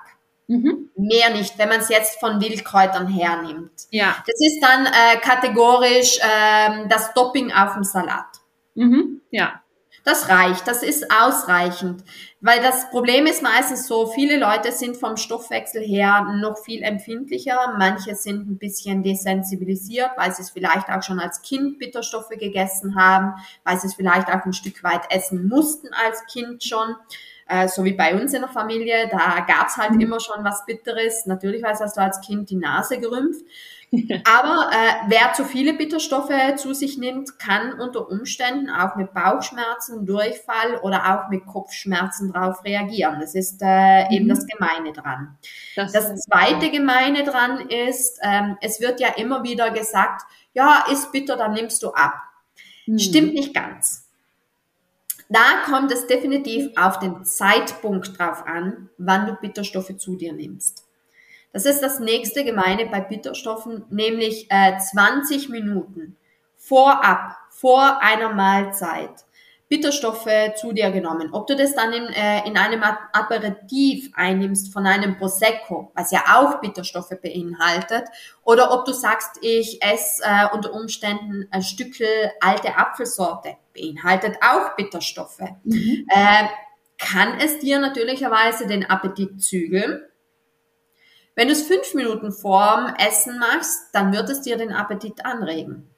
Mhm. 0.49 0.91
Mehr 0.97 1.31
nicht, 1.31 1.57
wenn 1.57 1.71
man 1.71 1.81
es 1.81 1.89
jetzt 1.89 2.21
von 2.21 2.41
Wildkräutern 2.43 3.07
hernimmt. 3.07 3.73
Ja. 3.91 4.17
Das 4.27 4.39
ist 4.39 4.61
dann 4.61 4.87
äh, 4.87 5.19
kategorisch 5.21 6.19
äh, 6.19 6.89
das 6.89 7.15
Topping 7.15 7.53
auf 7.53 7.73
dem 7.75 7.85
Salat. 7.85 8.27
Mhm. 8.75 9.23
Ja. 9.31 9.63
Das 10.05 10.29
reicht, 10.29 10.67
das 10.67 10.83
ist 10.83 11.13
ausreichend, 11.13 12.03
weil 12.45 12.61
das 12.61 12.91
Problem 12.91 13.27
ist 13.27 13.41
meistens 13.41 13.87
so, 13.87 14.07
viele 14.09 14.37
Leute 14.37 14.73
sind 14.73 14.97
vom 14.97 15.17
Stoffwechsel 15.17 15.81
her 15.81 16.27
noch 16.41 16.59
viel 16.59 16.83
empfindlicher, 16.83 17.77
manche 17.79 18.17
sind 18.17 18.51
ein 18.51 18.59
bisschen 18.59 19.05
desensibilisiert, 19.05 20.11
weil 20.17 20.35
sie 20.35 20.43
es 20.43 20.51
vielleicht 20.51 20.89
auch 20.89 21.05
schon 21.05 21.21
als 21.21 21.43
Kind 21.43 21.79
Bitterstoffe 21.79 22.31
gegessen 22.31 22.97
haben, 22.97 23.35
weil 23.63 23.79
sie 23.79 23.87
es 23.87 23.95
vielleicht 23.95 24.27
auch 24.27 24.45
ein 24.45 24.53
Stück 24.53 24.83
weit 24.83 25.03
essen 25.11 25.49
mussten 25.49 25.89
als 26.05 26.27
Kind 26.27 26.65
schon. 26.65 26.97
Äh, 27.47 27.69
so 27.69 27.85
wie 27.85 27.93
bei 27.93 28.21
uns 28.21 28.35
in 28.35 28.41
der 28.41 28.51
Familie, 28.51 29.09
da 29.09 29.45
gab's 29.47 29.77
halt 29.77 29.93
mhm. 29.93 30.01
immer 30.01 30.19
schon 30.19 30.45
was 30.45 30.67
Bitteres. 30.67 31.27
Natürlich 31.27 31.63
weiß, 31.63 31.81
hast 31.81 31.97
du 31.97 32.01
als 32.01 32.21
Kind 32.23 32.51
die 32.51 32.57
Nase 32.57 32.99
gerümpft. 32.99 33.45
Aber 34.25 34.71
äh, 34.73 35.09
wer 35.09 35.35
zu 35.35 35.45
viele 35.45 35.75
Bitterstoffe 35.75 36.33
zu 36.57 36.73
sich 36.73 36.97
nimmt, 36.97 37.39
kann 37.39 37.79
unter 37.79 38.09
Umständen 38.09 38.71
auch 38.71 38.97
mit 38.97 39.13
Bauchschmerzen, 39.13 40.07
Durchfall 40.07 40.79
oder 40.83 41.13
auch 41.13 41.29
mit 41.29 41.45
Kopfschmerzen 41.45 42.33
darauf 42.33 42.65
reagieren. 42.65 43.19
Das 43.21 43.35
ist 43.35 43.61
äh, 43.63 44.05
mhm. 44.07 44.11
eben 44.11 44.29
das 44.29 44.47
Gemeine 44.47 44.93
dran. 44.93 45.37
Das, 45.77 45.93
das 45.93 46.21
zweite 46.21 46.71
Gemeine 46.71 47.23
dran 47.25 47.69
ist, 47.69 48.19
ähm, 48.23 48.57
es 48.63 48.81
wird 48.81 48.99
ja 48.99 49.09
immer 49.09 49.43
wieder 49.43 49.71
gesagt, 49.71 50.23
ja, 50.55 50.87
ist 50.91 51.13
bitter, 51.13 51.37
dann 51.37 51.53
nimmst 51.53 51.83
du 51.83 51.91
ab. 51.91 52.15
Mhm. 52.87 52.99
Stimmt 52.99 53.35
nicht 53.35 53.55
ganz. 53.55 54.09
Da 55.29 55.65
kommt 55.67 55.93
es 55.93 56.07
definitiv 56.07 56.71
auf 56.77 56.99
den 56.99 57.25
Zeitpunkt 57.25 58.19
drauf 58.19 58.47
an, 58.47 58.89
wann 58.97 59.27
du 59.27 59.35
Bitterstoffe 59.35 59.97
zu 59.99 60.17
dir 60.17 60.33
nimmst. 60.33 60.85
Das 61.53 61.67
ist 61.67 61.83
das 61.83 62.01
nächste 62.01 62.45
Gemeine 62.45 62.87
bei 62.87 63.01
Bitterstoffen, 63.01 63.85
nämlich 63.91 64.47
äh, 64.51 64.79
20 64.79 65.51
Minuten 65.51 66.17
vorab, 66.57 67.37
vor 67.51 68.01
einer 68.03 68.33
Mahlzeit, 68.33 69.11
Bitterstoffe 69.69 70.29
zu 70.57 70.73
dir 70.73 70.91
genommen. 70.91 71.31
Ob 71.33 71.47
du 71.47 71.57
das 71.57 71.75
dann 71.75 71.93
in, 71.93 72.05
äh, 72.09 72.47
in 72.47 72.57
einem 72.57 72.83
Aperitif 72.83 74.11
einnimmst 74.15 74.73
von 74.73 74.87
einem 74.87 75.17
Prosecco, 75.17 75.93
was 75.95 76.11
ja 76.11 76.25
auch 76.35 76.61
Bitterstoffe 76.61 77.15
beinhaltet, 77.23 78.05
oder 78.43 78.73
ob 78.73 78.85
du 78.85 78.93
sagst, 78.93 79.39
ich 79.41 79.83
esse 79.83 80.23
äh, 80.25 80.47
unter 80.53 80.75
Umständen 80.75 81.49
ein 81.51 81.63
Stückel 81.63 82.07
alte 82.41 82.77
Apfelsorte, 82.77 83.57
beinhaltet 83.75 84.37
auch 84.43 84.77
Bitterstoffe, 84.77 85.41
mhm. 85.65 86.07
äh, 86.09 86.49
kann 86.99 87.39
es 87.41 87.59
dir 87.59 87.79
natürlicherweise 87.79 88.67
den 88.67 88.89
Appetit 88.89 89.43
zügeln 89.43 90.03
wenn 91.35 91.49
du 91.49 91.53
es 91.53 91.63
fünf 91.63 91.95
Minuten 91.95 92.33
vorm 92.33 92.95
Essen 92.99 93.39
machst, 93.39 93.89
dann 93.93 94.13
wird 94.13 94.29
es 94.31 94.43
dir 94.43 94.57
den 94.57 94.73
Appetit 94.73 95.25
anregen. 95.25 95.89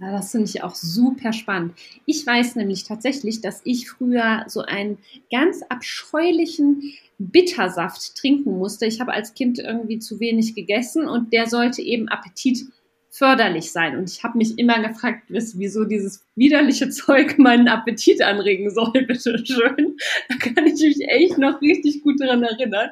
Ja, 0.00 0.10
das 0.10 0.32
finde 0.32 0.46
ich 0.46 0.64
auch 0.64 0.74
super 0.74 1.32
spannend. 1.32 1.74
Ich 2.06 2.26
weiß 2.26 2.56
nämlich 2.56 2.82
tatsächlich, 2.82 3.40
dass 3.40 3.60
ich 3.64 3.88
früher 3.88 4.44
so 4.48 4.62
einen 4.62 4.98
ganz 5.30 5.62
abscheulichen 5.68 6.94
Bittersaft 7.18 8.16
trinken 8.16 8.58
musste. 8.58 8.86
Ich 8.86 9.00
habe 9.00 9.12
als 9.12 9.34
Kind 9.34 9.60
irgendwie 9.60 10.00
zu 10.00 10.18
wenig 10.18 10.56
gegessen 10.56 11.06
und 11.06 11.32
der 11.32 11.46
sollte 11.46 11.82
eben 11.82 12.08
Appetit 12.08 12.66
förderlich 13.12 13.70
sein. 13.70 13.96
Und 13.98 14.10
ich 14.10 14.24
habe 14.24 14.38
mich 14.38 14.58
immer 14.58 14.82
gefragt, 14.82 15.24
wieso 15.28 15.84
dieses 15.84 16.24
widerliche 16.34 16.88
Zeug 16.90 17.38
meinen 17.38 17.68
Appetit 17.68 18.22
anregen 18.22 18.70
soll, 18.70 18.90
bitteschön. 19.06 19.96
Da 20.28 20.36
kann 20.36 20.66
ich 20.66 20.80
mich 20.80 21.06
echt 21.08 21.38
noch 21.38 21.60
richtig 21.60 22.02
gut 22.02 22.20
daran 22.20 22.42
erinnern. 22.42 22.90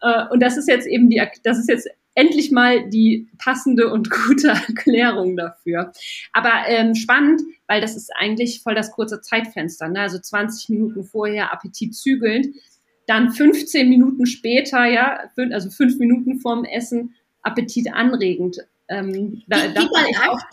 Äh, 0.00 0.24
und 0.30 0.40
das 0.40 0.56
ist 0.56 0.68
jetzt 0.68 0.86
eben 0.86 1.10
die, 1.10 1.22
das 1.42 1.58
ist 1.58 1.68
jetzt 1.68 1.88
endlich 2.14 2.50
mal 2.50 2.88
die 2.90 3.28
passende 3.38 3.92
und 3.92 4.10
gute 4.26 4.48
Erklärung 4.48 5.36
dafür. 5.36 5.92
Aber 6.32 6.50
ähm, 6.66 6.94
spannend, 6.94 7.42
weil 7.68 7.80
das 7.80 7.96
ist 7.96 8.10
eigentlich 8.18 8.60
voll 8.62 8.74
das 8.74 8.90
kurze 8.90 9.20
Zeitfenster. 9.20 9.88
Ne? 9.88 10.00
Also 10.00 10.18
20 10.18 10.68
Minuten 10.70 11.04
vorher 11.04 11.52
Appetit 11.52 11.94
zügelnd, 11.94 12.48
dann 13.06 13.30
15 13.30 13.88
Minuten 13.88 14.26
später, 14.26 14.84
ja, 14.84 15.30
also 15.52 15.70
fünf 15.70 15.98
Minuten 15.98 16.40
vorm 16.40 16.64
Essen 16.64 17.14
Appetit 17.42 17.92
anregend. 17.92 18.58
Ähm, 18.88 19.42
da, 19.46 19.66
gib, 19.66 19.76
gib, 19.76 19.92
mal 19.92 20.06
acht, 20.28 20.46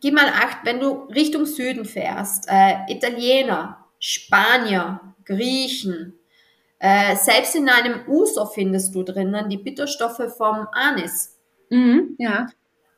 gib 0.00 0.14
mal 0.14 0.28
acht, 0.28 0.58
wenn 0.64 0.80
du 0.80 0.90
Richtung 1.14 1.46
Süden 1.46 1.84
fährst, 1.84 2.46
äh, 2.48 2.74
Italiener, 2.88 3.84
Spanier, 4.00 5.00
Griechen, 5.24 6.17
äh, 6.78 7.16
selbst 7.16 7.56
in 7.56 7.68
einem 7.68 8.08
Uso 8.08 8.46
findest 8.46 8.94
du 8.94 9.02
drinnen 9.02 9.48
die 9.48 9.56
Bitterstoffe 9.56 10.32
vom 10.36 10.68
Anis. 10.72 11.36
Mhm, 11.70 12.16
ja. 12.18 12.46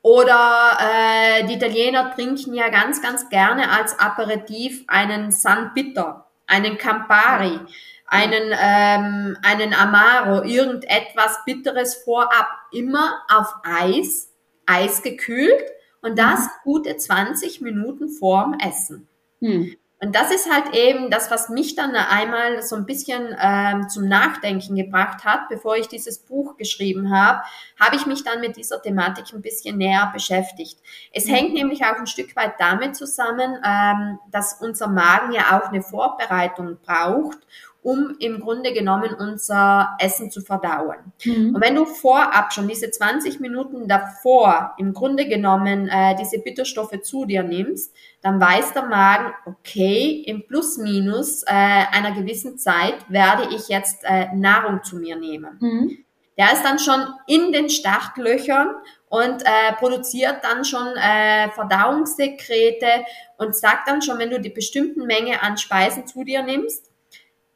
Oder 0.03 0.79
äh, 0.81 1.47
die 1.47 1.55
Italiener 1.55 2.15
trinken 2.15 2.55
ja 2.55 2.69
ganz, 2.71 3.03
ganz 3.03 3.29
gerne 3.29 3.71
als 3.71 3.99
Aperitif 3.99 4.85
einen 4.87 5.31
San 5.31 5.73
Bitter, 5.75 6.27
einen 6.47 6.79
Campari, 6.79 7.59
einen, 8.07 8.55
ähm, 8.59 9.37
einen 9.43 9.75
Amaro, 9.75 10.43
irgendetwas 10.43 11.39
Bitteres 11.45 11.97
vorab, 11.97 12.49
immer 12.73 13.23
auf 13.29 13.55
Eis, 13.63 14.33
Eis 14.67 15.03
gekühlt 15.03 15.65
und 16.03 16.19
das 16.19 16.41
mhm. 16.41 16.51
gute 16.65 16.97
20 16.97 17.61
Minuten 17.61 18.09
vorm 18.09 18.59
Essen. 18.59 19.07
Hm. 19.41 19.75
Und 20.03 20.15
das 20.17 20.31
ist 20.33 20.51
halt 20.51 20.75
eben 20.75 21.11
das, 21.11 21.31
was 21.31 21.51
mich 21.51 21.75
dann 21.75 21.95
einmal 21.95 22.63
so 22.63 22.75
ein 22.75 22.87
bisschen 22.87 23.37
ähm, 23.39 23.87
zum 23.91 24.09
Nachdenken 24.09 24.75
gebracht 24.75 25.25
hat, 25.25 25.51
bevor 25.51 25.77
ich 25.77 25.89
dieses 25.89 26.21
Buch 26.21 26.57
geschrieben 26.57 27.15
habe, 27.15 27.43
habe 27.79 27.97
ich 27.97 28.07
mich 28.07 28.25
dann 28.25 28.41
mit 28.41 28.57
dieser 28.57 28.81
Thematik 28.81 29.27
ein 29.35 29.43
bisschen 29.43 29.77
näher 29.77 30.11
beschäftigt. 30.13 30.79
Es 31.13 31.27
mhm. 31.27 31.35
hängt 31.35 31.53
nämlich 31.53 31.85
auch 31.85 31.99
ein 31.99 32.07
Stück 32.07 32.35
weit 32.35 32.55
damit 32.59 32.97
zusammen, 32.97 33.59
ähm, 33.63 34.19
dass 34.31 34.55
unser 34.55 34.89
Magen 34.89 35.33
ja 35.33 35.59
auch 35.59 35.69
eine 35.69 35.83
Vorbereitung 35.83 36.79
braucht 36.83 37.39
um 37.83 38.17
im 38.19 38.41
Grunde 38.41 38.73
genommen 38.73 39.15
unser 39.19 39.97
Essen 39.99 40.31
zu 40.31 40.43
verdauen. 40.43 41.13
Mhm. 41.25 41.55
Und 41.55 41.61
wenn 41.63 41.75
du 41.75 41.87
vorab 41.87 42.53
schon 42.53 42.69
diese 42.69 42.91
20 42.91 43.41
Minuten 43.41 43.89
davor 43.89 44.75
im 44.77 44.93
Grunde 44.93 45.27
genommen 45.27 45.89
äh, 45.89 46.15
diese 46.17 46.41
Bitterstoffe 46.41 47.01
zu 47.03 47.25
dir 47.25 47.43
nimmst, 47.43 47.95
dann 48.21 48.41
weiß 48.41 48.75
der 48.75 48.85
Magen, 48.85 49.33
okay, 49.47 50.23
im 50.27 50.47
Plus-Minus 50.47 51.43
äh, 51.45 51.51
einer 51.53 52.13
gewissen 52.13 52.59
Zeit 52.59 52.97
werde 53.09 53.55
ich 53.55 53.69
jetzt 53.69 54.05
äh, 54.05 54.27
Nahrung 54.35 54.83
zu 54.83 54.97
mir 54.97 55.17
nehmen. 55.17 55.57
Mhm. 55.61 56.05
Der 56.37 56.53
ist 56.53 56.65
dann 56.65 56.79
schon 56.79 57.07
in 57.27 57.53
den 57.53 57.69
Startlöchern 57.69 58.75
und 59.09 59.43
äh, 59.43 59.73
produziert 59.79 60.39
dann 60.43 60.65
schon 60.65 60.87
äh, 60.97 61.51
Verdauungssekrete 61.51 63.05
und 63.37 63.55
sagt 63.57 63.89
dann 63.89 64.01
schon, 64.01 64.19
wenn 64.19 64.31
du 64.31 64.41
die 64.41 64.51
bestimmten 64.51 65.07
Menge 65.07 65.43
an 65.43 65.59
Speisen 65.59 66.07
zu 66.07 66.25
dir 66.25 66.43
nimmst, 66.43 66.90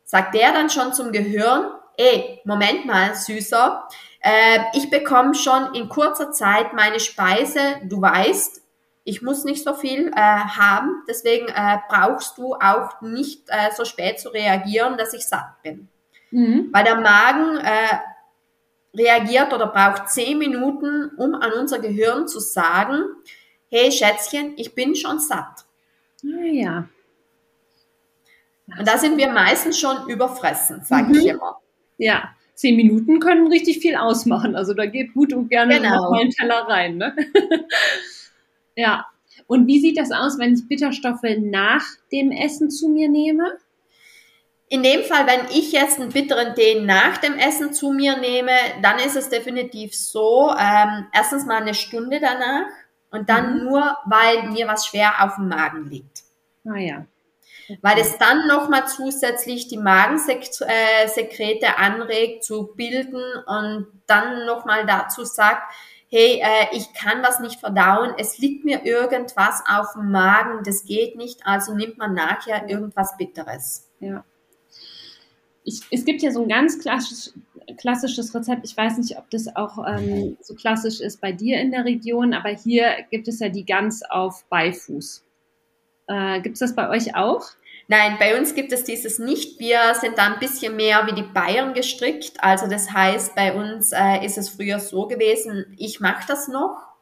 sagt 0.05 0.35
der 0.35 0.53
dann 0.53 0.71
schon 0.71 0.93
zum 0.93 1.13
Gehirn, 1.13 1.71
ey, 1.97 2.41
Moment 2.45 2.87
mal, 2.87 3.15
Süßer, 3.15 3.89
äh, 4.21 4.61
ich 4.75 4.91
bekomme 4.91 5.35
schon 5.35 5.75
in 5.75 5.89
kurzer 5.89 6.33
Zeit 6.33 6.73
meine 6.73 7.01
Speise, 7.01 7.81
du 7.85 8.01
weißt, 8.01 8.63
ich 9.05 9.21
muss 9.21 9.45
nicht 9.45 9.63
so 9.63 9.75
viel 9.75 10.09
äh, 10.09 10.15
haben, 10.15 11.03
deswegen 11.09 11.49
äh, 11.49 11.79
brauchst 11.89 12.39
du 12.39 12.55
auch 12.55 13.03
nicht 13.03 13.43
äh, 13.49 13.71
so 13.77 13.85
spät 13.85 14.19
zu 14.19 14.31
reagieren, 14.31 14.97
dass 14.97 15.13
ich 15.13 15.27
satt 15.27 15.63
bin. 15.63 15.89
Mhm. 16.31 16.71
Weil 16.73 16.85
der 16.85 16.97
Magen 16.97 17.59
äh, 17.59 17.99
reagiert 18.97 19.53
oder 19.53 19.67
braucht 19.67 20.09
zehn 20.09 20.39
Minuten, 20.39 21.11
um 21.17 21.35
an 21.35 21.53
unser 21.53 21.81
Gehirn 21.81 22.27
zu 22.29 22.41
sagen, 22.41 23.05
hey 23.69 23.93
Schätzchen, 23.93 24.55
ich 24.57 24.75
bin 24.75 24.97
schon 24.97 25.19
satt. 25.19 25.65
Ah, 26.25 26.45
ja. 26.45 26.89
Und 28.79 28.89
da 28.89 28.99
sind 28.99 29.17
wir 29.17 29.31
meistens 29.31 29.79
schon 29.79 30.09
überfressen, 30.09 30.83
sage 30.83 31.09
mhm. 31.09 31.15
ich 31.15 31.27
immer. 31.27 31.59
Ja, 31.99 32.35
zehn 32.55 32.77
Minuten 32.77 33.21
können 33.21 33.47
richtig 33.49 33.79
viel 33.79 33.97
ausmachen. 33.97 34.57
Also 34.57 34.75
da 34.75 34.87
geht 34.87 35.15
gut 35.15 35.33
und 35.33 35.49
gerne 35.49 35.77
genau. 35.77 35.97
noch 35.97 36.11
mal 36.11 36.21
ein 36.21 36.31
Teller 36.31 36.67
rein. 36.69 36.97
Ne? 36.97 37.15
ja. 38.77 39.07
Und 39.47 39.67
wie 39.67 39.81
sieht 39.81 39.99
das 39.99 40.11
aus, 40.11 40.39
wenn 40.39 40.55
ich 40.55 40.67
Bitterstoffe 40.69 41.23
nach 41.39 41.85
dem 42.11 42.31
Essen 42.31 42.71
zu 42.71 42.89
mir 42.89 43.09
nehme? 43.09 43.59
In 44.69 44.83
dem 44.83 45.03
Fall, 45.03 45.27
wenn 45.27 45.47
ich 45.51 45.73
jetzt 45.73 46.01
einen 46.01 46.11
bitteren 46.11 46.55
Tee 46.55 46.81
nach 46.81 47.19
dem 47.19 47.35
Essen 47.35 47.73
zu 47.73 47.93
mir 47.93 48.17
nehme, 48.17 48.53
dann 48.83 48.99
ist 48.99 49.15
es 49.15 49.29
definitiv 49.29 49.95
so, 49.95 50.51
ähm, 50.59 51.07
erstens 51.13 51.45
mal 51.45 51.61
eine 51.61 51.75
Stunde 51.75 52.19
danach 52.21 52.67
und 53.11 53.29
dann 53.29 53.59
mhm. 53.59 53.65
nur, 53.65 53.97
weil 54.07 54.51
mir 54.51 54.67
was 54.67 54.87
schwer 54.87 55.23
auf 55.23 55.37
dem 55.37 55.49
Magen 55.49 55.91
liegt. 55.91 56.23
Ah 56.65 56.79
ja 56.79 57.07
weil 57.83 57.99
es 57.99 58.19
dann 58.19 58.49
nochmal 58.49 58.89
zusätzlich 58.89 59.69
die 59.69 59.77
Magensekrete 59.77 61.79
anregt 61.79 62.45
zu 62.45 62.71
bilden 62.75 63.23
und 63.47 63.87
dann 64.07 64.47
nochmal 64.47 64.87
dazu 64.87 65.25
sagt, 65.25 65.63
hey, 66.09 66.41
äh, 66.41 66.77
ich 66.77 66.93
kann 66.95 67.23
was 67.23 67.41
nicht 67.41 67.59
verdauen, 67.59 68.15
es 68.19 68.39
liegt 68.39 68.65
mir 68.65 68.85
irgendwas 68.85 69.65
auf 69.69 69.95
dem 69.95 70.13
Magen, 70.13 70.63
das 70.65 70.85
geht 70.85 71.17
nicht, 71.17 71.41
also 71.45 71.75
nimmt 71.75 71.99
man 71.99 72.15
nachher 72.15 72.69
irgendwas 72.69 73.17
Bitteres. 73.17 73.91
Ja. 73.99 74.25
Ich, 75.65 75.81
es 75.91 76.05
gibt 76.05 76.23
ja 76.23 76.31
so 76.31 76.43
ein 76.43 76.49
ganz 76.49 76.79
klassisch, 76.79 77.33
klassisches 77.79 78.35
Rezept. 78.35 78.65
Ich 78.65 78.77
weiß 78.77 78.99
nicht, 78.99 79.19
ob 79.19 79.31
das 79.31 79.57
auch 79.57 79.79
ähm, 79.89 80.37
so 80.41 80.55
klassisch 80.55 81.01
ist 81.01 81.21
bei 81.21 81.33
dir 81.33 81.61
in 81.61 81.71
der 81.71 81.85
Region, 81.85 82.35
aber 82.35 82.51
hier 82.51 82.95
gibt 83.11 83.27
es 83.27 83.41
ja 83.41 83.49
die 83.49 83.65
Gans 83.65 84.03
auf 84.09 84.45
Beifuß. 84.51 85.25
Äh, 86.07 86.41
Gibt 86.41 86.55
es 86.55 86.61
das 86.61 86.75
bei 86.75 86.89
euch 86.89 87.15
auch? 87.17 87.43
Nein, 87.87 88.17
bei 88.19 88.39
uns 88.39 88.55
gibt 88.55 88.73
es 88.73 88.85
dieses 88.85 89.19
nicht. 89.19 89.59
Wir 89.61 89.95
sind 90.01 90.17
da 90.17 90.27
ein 90.33 90.39
bisschen 90.39 90.75
mehr 90.75 91.07
wie 91.07 91.15
die 91.15 91.23
Bayern 91.23 91.75
gestrickt. 91.75 92.43
Also 92.43 92.67
das 92.67 92.93
heißt, 92.93 93.35
bei 93.35 93.53
uns 93.53 93.93
äh, 93.93 94.25
ist 94.25 94.39
es 94.39 94.49
früher 94.49 94.79
so 94.81 95.07
gewesen, 95.07 95.75
ich 95.77 96.01
mache 96.01 96.25
das 96.27 96.49
noch. 96.49 96.95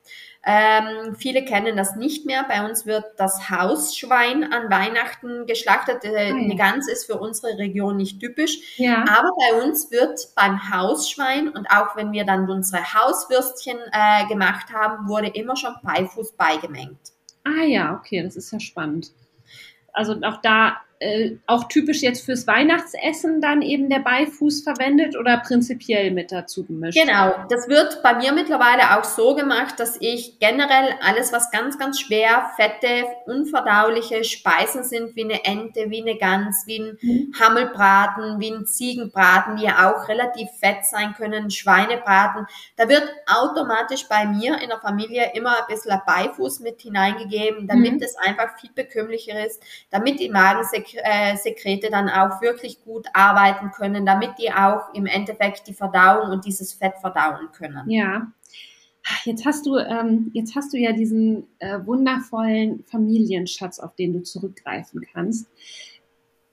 Ähm, 0.44 1.14
viele 1.14 1.44
kennen 1.44 1.76
das 1.76 1.94
nicht 1.94 2.26
mehr. 2.26 2.44
Bei 2.48 2.68
uns 2.68 2.84
wird 2.84 3.04
das 3.16 3.48
Hausschwein 3.48 4.52
an 4.52 4.70
Weihnachten 4.70 5.46
geschlachtet. 5.46 6.04
Äh, 6.04 6.32
oh 6.32 6.56
Gans 6.56 6.88
ist 6.88 7.04
für 7.06 7.16
unsere 7.18 7.56
Region 7.58 7.96
nicht 7.96 8.18
typisch. 8.18 8.76
Ja. 8.76 9.04
Aber 9.08 9.30
bei 9.38 9.62
uns 9.62 9.92
wird 9.92 10.18
beim 10.34 10.68
Hausschwein 10.74 11.48
und 11.48 11.70
auch 11.70 11.94
wenn 11.94 12.10
wir 12.10 12.24
dann 12.24 12.50
unsere 12.50 12.82
Hauswürstchen 12.82 13.78
äh, 13.92 14.26
gemacht 14.26 14.72
haben, 14.72 15.08
wurde 15.08 15.28
immer 15.28 15.54
schon 15.54 15.76
Beifuß 15.84 16.32
beigemengt. 16.32 16.98
Ah 17.44 17.64
ja, 17.64 17.94
okay, 17.94 18.22
das 18.22 18.36
ist 18.36 18.52
ja 18.52 18.60
spannend. 18.60 19.12
Also 19.92 20.14
auch 20.22 20.40
da 20.42 20.80
äh, 21.02 21.36
auch 21.46 21.68
typisch 21.68 22.00
jetzt 22.00 22.24
fürs 22.24 22.46
Weihnachtsessen 22.46 23.40
dann 23.40 23.60
eben 23.60 23.90
der 23.90 23.98
Beifuß 23.98 24.62
verwendet 24.62 25.16
oder 25.16 25.38
prinzipiell 25.38 26.12
mit 26.12 26.30
dazu 26.30 26.64
gemischt? 26.64 26.96
Genau, 26.96 27.34
das 27.48 27.68
wird 27.68 28.02
bei 28.02 28.14
mir 28.14 28.32
mittlerweile 28.32 28.96
auch 28.96 29.04
so 29.04 29.34
gemacht, 29.34 29.80
dass 29.80 29.96
ich 30.00 30.38
generell 30.38 30.94
alles, 31.02 31.32
was 31.32 31.50
ganz, 31.50 31.78
ganz 31.78 32.00
schwer, 32.00 32.50
fette, 32.56 33.06
unverdauliche 33.26 34.22
Speisen 34.22 34.84
sind, 34.84 35.16
wie 35.16 35.24
eine 35.24 35.44
Ente, 35.44 35.90
wie 35.90 36.02
eine 36.02 36.16
Gans, 36.16 36.64
wie 36.66 36.78
ein 36.78 36.98
mhm. 37.00 37.34
Hammelbraten, 37.40 38.38
wie 38.38 38.50
ein 38.50 38.66
Ziegenbraten, 38.66 39.56
die 39.56 39.64
ja 39.64 39.90
auch 39.90 40.08
relativ 40.08 40.48
fett 40.60 40.84
sein 40.84 41.14
können, 41.14 41.50
Schweinebraten, 41.50 42.46
da 42.76 42.88
wird 42.88 43.08
automatisch 43.26 44.06
bei 44.08 44.24
mir 44.26 44.60
in 44.60 44.68
der 44.68 44.78
Familie 44.78 45.32
immer 45.34 45.50
ein 45.58 45.66
bisschen 45.68 46.00
Beifuß 46.06 46.60
mit 46.60 46.80
hineingegeben, 46.80 47.66
damit 47.66 47.94
mhm. 47.94 48.02
es 48.02 48.16
einfach 48.16 48.58
viel 48.58 48.70
bekömmlicher 48.72 49.44
ist, 49.44 49.62
damit 49.90 50.20
die 50.20 50.28
Magensäcke 50.28 50.91
äh, 51.02 51.36
Sekrete 51.36 51.90
dann 51.90 52.08
auch 52.08 52.40
wirklich 52.42 52.82
gut 52.84 53.06
arbeiten 53.12 53.70
können, 53.70 54.06
damit 54.06 54.30
die 54.38 54.52
auch 54.52 54.92
im 54.94 55.06
Endeffekt 55.06 55.66
die 55.66 55.74
Verdauung 55.74 56.30
und 56.30 56.44
dieses 56.44 56.72
Fett 56.72 56.94
verdauen 57.00 57.50
können. 57.52 57.88
Ja. 57.88 58.32
Jetzt 59.24 59.44
hast 59.44 59.66
du, 59.66 59.78
ähm, 59.78 60.30
jetzt 60.32 60.54
hast 60.54 60.72
du 60.72 60.78
ja 60.78 60.92
diesen 60.92 61.48
äh, 61.58 61.78
wundervollen 61.84 62.84
Familienschatz, 62.84 63.80
auf 63.80 63.96
den 63.96 64.12
du 64.12 64.22
zurückgreifen 64.22 65.04
kannst. 65.12 65.48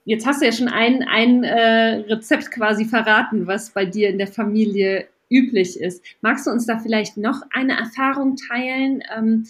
Jetzt 0.04 0.26
hast 0.26 0.40
du 0.40 0.46
ja 0.46 0.52
schon 0.52 0.68
ein, 0.68 1.04
ein 1.04 1.44
äh, 1.44 2.04
Rezept 2.08 2.50
quasi 2.50 2.86
verraten, 2.86 3.46
was 3.46 3.70
bei 3.70 3.84
dir 3.84 4.08
in 4.08 4.18
der 4.18 4.26
Familie 4.26 5.06
üblich 5.30 5.78
ist. 5.78 6.04
Magst 6.20 6.46
du 6.46 6.50
uns 6.50 6.66
da 6.66 6.78
vielleicht 6.78 7.16
noch 7.16 7.42
eine 7.52 7.78
Erfahrung 7.78 8.36
teilen? 8.36 9.02
Ähm, 9.16 9.46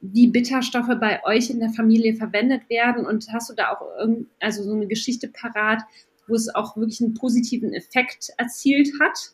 wie 0.00 0.28
Bitterstoffe 0.28 0.94
bei 1.00 1.24
euch 1.24 1.50
in 1.50 1.60
der 1.60 1.70
Familie 1.70 2.14
verwendet 2.14 2.68
werden 2.68 3.06
und 3.06 3.26
hast 3.32 3.50
du 3.50 3.54
da 3.54 3.72
auch 3.72 3.82
also 4.40 4.62
so 4.62 4.72
eine 4.72 4.86
Geschichte 4.86 5.28
parat, 5.28 5.82
wo 6.26 6.34
es 6.34 6.54
auch 6.54 6.76
wirklich 6.76 7.00
einen 7.00 7.14
positiven 7.14 7.72
Effekt 7.72 8.30
erzielt 8.36 8.90
hat? 9.00 9.32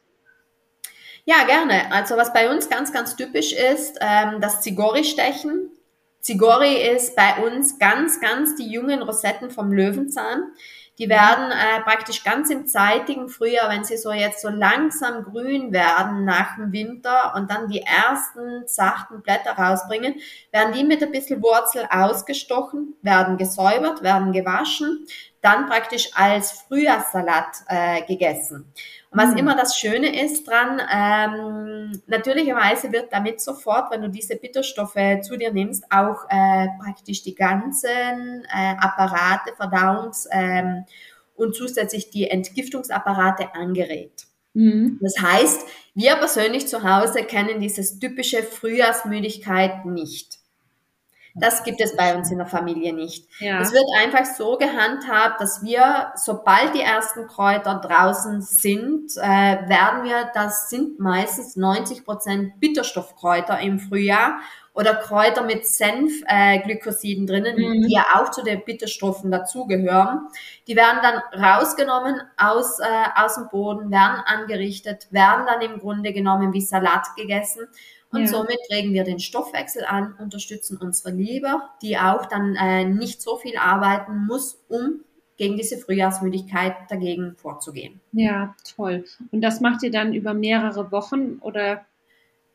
Ja, 1.26 1.44
gerne. 1.46 1.90
Also 1.90 2.16
was 2.16 2.32
bei 2.32 2.50
uns 2.50 2.68
ganz, 2.68 2.92
ganz 2.92 3.16
typisch 3.16 3.52
ist, 3.52 3.98
ähm, 4.00 4.40
das 4.40 4.60
Zigori-Stechen. 4.60 5.70
Zigori 6.20 6.76
ist 6.94 7.16
bei 7.16 7.44
uns 7.44 7.78
ganz, 7.78 8.20
ganz 8.20 8.56
die 8.56 8.70
jungen 8.70 9.02
Rosetten 9.02 9.50
vom 9.50 9.72
Löwenzahn. 9.72 10.52
Die 10.98 11.08
werden 11.08 11.50
äh, 11.50 11.80
praktisch 11.82 12.22
ganz 12.22 12.50
im 12.50 12.68
zeitigen 12.68 13.28
Frühjahr, 13.28 13.68
wenn 13.68 13.84
sie 13.84 13.96
so 13.96 14.12
jetzt 14.12 14.40
so 14.40 14.48
langsam 14.48 15.24
grün 15.24 15.72
werden 15.72 16.24
nach 16.24 16.54
dem 16.54 16.72
Winter 16.72 17.34
und 17.34 17.50
dann 17.50 17.68
die 17.68 17.82
ersten 17.82 18.68
zarten 18.68 19.20
Blätter 19.20 19.52
rausbringen, 19.52 20.14
werden 20.52 20.72
die 20.72 20.84
mit 20.84 21.02
ein 21.02 21.10
bisschen 21.10 21.42
Wurzel 21.42 21.88
ausgestochen, 21.90 22.94
werden 23.02 23.38
gesäubert, 23.38 24.04
werden 24.04 24.32
gewaschen, 24.32 25.04
dann 25.40 25.66
praktisch 25.66 26.10
als 26.14 26.52
Frühjahrssalat 26.52 27.64
äh, 27.66 28.02
gegessen. 28.02 28.72
Was 29.14 29.30
mhm. 29.30 29.38
immer 29.38 29.56
das 29.56 29.78
Schöne 29.78 30.22
ist 30.24 30.46
dran, 30.46 30.80
ähm, 30.92 32.02
natürlicherweise 32.06 32.92
wird 32.92 33.12
damit 33.12 33.40
sofort, 33.40 33.90
wenn 33.92 34.02
du 34.02 34.10
diese 34.10 34.36
Bitterstoffe 34.36 35.20
zu 35.22 35.36
dir 35.36 35.52
nimmst, 35.52 35.84
auch 35.90 36.24
äh, 36.28 36.66
praktisch 36.82 37.22
die 37.22 37.34
ganzen 37.34 38.44
äh, 38.52 38.74
Apparate, 38.78 39.52
Verdauungs- 39.56 40.26
ähm, 40.30 40.84
und 41.36 41.54
zusätzlich 41.54 42.10
die 42.10 42.28
Entgiftungsapparate 42.28 43.54
angeregt. 43.54 44.26
Mhm. 44.54 44.98
Das 45.00 45.14
heißt, 45.20 45.66
wir 45.94 46.16
persönlich 46.16 46.66
zu 46.68 46.82
Hause 46.82 47.24
kennen 47.24 47.60
dieses 47.60 47.98
typische 47.98 48.42
Frühjahrsmüdigkeit 48.42 49.84
nicht. 49.84 50.38
Das 51.36 51.64
gibt 51.64 51.80
es 51.80 51.96
bei 51.96 52.14
uns 52.14 52.30
in 52.30 52.38
der 52.38 52.46
Familie 52.46 52.92
nicht. 52.92 53.26
Ja. 53.40 53.60
Es 53.60 53.72
wird 53.72 53.84
einfach 53.98 54.24
so 54.24 54.56
gehandhabt, 54.56 55.40
dass 55.40 55.64
wir, 55.64 56.12
sobald 56.14 56.74
die 56.74 56.80
ersten 56.80 57.26
Kräuter 57.26 57.74
draußen 57.74 58.40
sind, 58.40 59.10
äh, 59.16 59.68
werden 59.68 60.04
wir, 60.04 60.30
das 60.32 60.70
sind 60.70 61.00
meistens 61.00 61.56
90 61.56 62.04
Prozent 62.04 62.60
Bitterstoffkräuter 62.60 63.58
im 63.58 63.80
Frühjahr 63.80 64.38
oder 64.74 64.94
Kräuter 64.94 65.42
mit 65.42 65.66
Senfglykosiden 65.66 67.24
äh, 67.24 67.26
drinnen, 67.26 67.56
mhm. 67.56 67.82
die 67.82 67.94
ja 67.94 68.06
auch 68.14 68.30
zu 68.30 68.42
den 68.42 68.64
Bitterstoffen 68.64 69.30
dazugehören. 69.30 70.28
Die 70.66 70.76
werden 70.76 71.00
dann 71.02 71.42
rausgenommen 71.42 72.20
aus, 72.36 72.80
äh, 72.80 72.84
aus 73.16 73.36
dem 73.36 73.48
Boden, 73.48 73.90
werden 73.90 74.20
angerichtet, 74.24 75.08
werden 75.10 75.46
dann 75.46 75.62
im 75.62 75.78
Grunde 75.78 76.12
genommen 76.12 76.52
wie 76.52 76.60
Salat 76.60 77.06
gegessen. 77.16 77.68
Und 78.14 78.22
ja. 78.22 78.26
somit 78.28 78.58
regen 78.70 78.92
wir 78.92 79.04
den 79.04 79.18
Stoffwechsel 79.18 79.84
an, 79.84 80.14
unterstützen 80.18 80.78
unsere 80.80 81.14
Leber, 81.14 81.70
die 81.82 81.98
auch 81.98 82.26
dann 82.26 82.54
äh, 82.56 82.84
nicht 82.84 83.20
so 83.20 83.36
viel 83.36 83.56
arbeiten 83.56 84.26
muss, 84.26 84.64
um 84.68 85.00
gegen 85.36 85.56
diese 85.56 85.78
Frühjahrsmüdigkeit 85.78 86.74
dagegen 86.88 87.34
vorzugehen. 87.36 88.00
Ja, 88.12 88.54
toll. 88.76 89.04
Und 89.32 89.40
das 89.40 89.60
macht 89.60 89.82
ihr 89.82 89.90
dann 89.90 90.14
über 90.14 90.34
mehrere 90.34 90.92
Wochen 90.92 91.38
oder? 91.40 91.84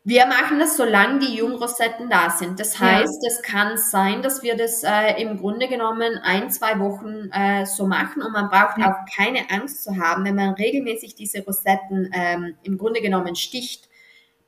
Wir 0.06 0.26
machen 0.28 0.60
das, 0.60 0.78
solange 0.78 1.20
die 1.20 1.36
Jungrosetten 1.36 2.10
da 2.10 2.30
sind. 2.30 2.60
Das 2.60 2.80
heißt, 2.80 3.22
es 3.28 3.42
kann 3.42 3.78
sein, 3.78 4.22
dass 4.22 4.42
wir 4.42 4.56
das 4.56 4.82
äh, 4.84 5.22
im 5.22 5.38
Grunde 5.38 5.68
genommen 5.68 6.18
ein, 6.24 6.50
zwei 6.50 6.80
Wochen 6.80 7.30
äh, 7.34 7.66
so 7.66 7.86
machen 7.86 8.22
und 8.22 8.32
man 8.32 8.50
braucht 8.50 8.78
ja. 8.78 8.92
auch 8.92 9.16
keine 9.16 9.50
Angst 9.52 9.84
zu 9.84 9.98
haben, 9.98 10.24
wenn 10.24 10.36
man 10.36 10.54
regelmäßig 10.54 11.16
diese 11.16 11.44
Rosetten 11.44 12.10
ähm, 12.14 12.56
im 12.64 12.78
Grunde 12.78 13.02
genommen 13.02 13.36
sticht 13.36 13.89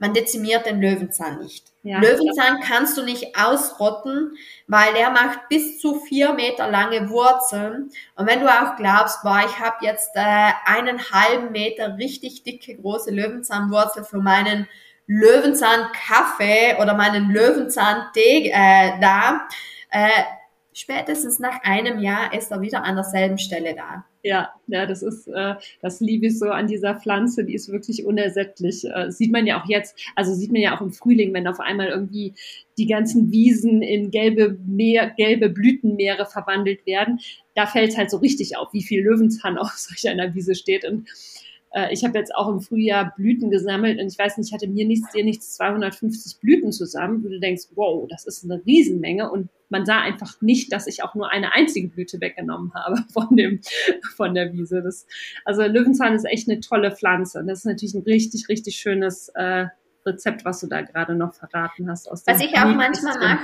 man 0.01 0.15
dezimiert 0.15 0.65
den 0.65 0.81
Löwenzahn 0.81 1.37
nicht. 1.37 1.71
Ja. 1.83 1.99
Löwenzahn 1.99 2.59
kannst 2.59 2.97
du 2.97 3.03
nicht 3.03 3.37
ausrotten, 3.37 4.35
weil 4.65 4.95
der 4.95 5.11
macht 5.11 5.47
bis 5.47 5.79
zu 5.79 5.99
vier 5.99 6.33
Meter 6.33 6.67
lange 6.67 7.11
Wurzeln. 7.11 7.91
Und 8.15 8.27
wenn 8.27 8.39
du 8.39 8.47
auch 8.47 8.75
glaubst, 8.77 9.21
boah, 9.21 9.43
ich 9.45 9.59
habe 9.59 9.85
jetzt 9.85 10.09
äh, 10.15 10.51
einen 10.65 10.99
halben 11.11 11.51
Meter 11.51 11.99
richtig 11.99 12.41
dicke, 12.41 12.75
große 12.75 13.11
Löwenzahnwurzel 13.11 14.03
für 14.03 14.17
meinen 14.17 14.67
Löwenzahnkaffee 15.05 16.77
oder 16.81 16.95
meinen 16.95 17.29
Löwenzahntee 17.29 18.49
äh, 18.51 18.99
da, 18.99 19.47
äh, 19.91 20.23
spätestens 20.73 21.37
nach 21.37 21.61
einem 21.61 21.99
Jahr 21.99 22.33
ist 22.33 22.51
er 22.51 22.61
wieder 22.61 22.83
an 22.83 22.95
derselben 22.95 23.37
Stelle 23.37 23.75
da. 23.75 24.03
Ja, 24.23 24.53
ja, 24.67 24.86
das 24.86 25.01
ist, 25.01 25.27
äh, 25.27 25.55
das 25.81 25.99
liebe 25.99 26.27
ich 26.27 26.38
so 26.38 26.49
an 26.49 26.67
dieser 26.67 26.95
Pflanze, 26.95 27.43
die 27.43 27.55
ist 27.55 27.71
wirklich 27.71 28.05
unersättlich. 28.05 28.86
Äh, 28.86 29.12
sieht 29.12 29.31
man 29.31 29.47
ja 29.47 29.60
auch 29.60 29.67
jetzt, 29.67 29.97
also 30.15 30.34
sieht 30.34 30.51
man 30.51 30.62
ja 30.62 30.77
auch 30.77 30.81
im 30.81 30.91
Frühling, 30.91 31.34
wenn 31.34 31.47
auf 31.47 31.60
einmal 31.60 31.88
irgendwie 31.88 32.36
die 32.77 32.86
ganzen 32.86 33.31
Wiesen 33.31 33.81
in 33.81 34.12
gelbe, 34.12 34.60
Meer, 34.67 35.10
gelbe 35.10 35.49
Blütenmeere 35.49 36.27
verwandelt 36.27 36.86
werden. 36.86 37.19
Da 37.55 37.65
fällt 37.65 37.97
halt 37.97 38.12
so 38.12 38.17
richtig 38.17 38.57
auf, 38.57 38.71
wie 38.73 38.84
viel 38.84 39.01
Löwenzahn 39.01 39.57
auf 39.60 39.71
solch 39.71 40.07
einer 40.07 40.36
Wiese 40.36 40.53
steht. 40.53 40.86
Und 40.86 41.07
äh, 41.71 41.91
ich 41.91 42.03
habe 42.03 42.17
jetzt 42.17 42.36
auch 42.36 42.49
im 42.49 42.62
Frühjahr 42.62 43.13
Blüten 43.15 43.49
gesammelt 43.49 43.99
und 43.99 44.07
ich 44.07 44.17
weiß 44.17 44.38
nicht, 44.38 44.47
ich 44.49 44.53
hatte 44.53 44.67
mir 44.67 44.86
nichts, 44.86 45.12
dir 45.12 45.23
nichts 45.23 45.53
250 45.55 46.39
Blüten 46.39 46.71
zusammen, 46.71 47.23
wo 47.23 47.29
du 47.29 47.39
denkst, 47.39 47.67
wow, 47.75 48.07
das 48.10 48.25
ist 48.25 48.43
eine 48.43 48.62
Riesenmenge 48.65 49.31
und 49.31 49.49
man 49.69 49.86
sah 49.86 50.01
einfach 50.01 50.41
nicht, 50.41 50.73
dass 50.73 50.86
ich 50.86 51.01
auch 51.01 51.15
nur 51.15 51.31
eine 51.31 51.53
einzige 51.53 51.88
Blüte 51.88 52.19
weggenommen 52.19 52.73
habe 52.73 52.97
von 53.13 53.36
dem, 53.36 53.62
von 54.15 54.36
der 54.36 54.51
Wiese. 54.53 54.81
Das, 54.81 55.07
also 55.45 55.63
Löwenzahn 55.63 56.13
ist 56.13 56.25
echt 56.25 56.49
eine 56.49 56.60
tolle 56.60 56.91
Pflanze. 56.91 57.43
Das 57.45 57.60
ist 57.60 57.65
natürlich 57.65 57.93
ein 57.93 58.03
richtig, 58.03 58.49
richtig 58.49 58.75
schönes 58.75 59.29
äh, 59.29 59.67
Rezept, 60.05 60.45
was 60.45 60.60
du 60.60 60.67
da 60.67 60.81
gerade 60.81 61.15
noch 61.15 61.34
verraten 61.34 61.89
hast. 61.89 62.12
Aus 62.12 62.23
was 62.25 62.41
ich 62.41 62.53
auch 62.57 62.75
manchmal 62.75 63.17
mache, 63.17 63.39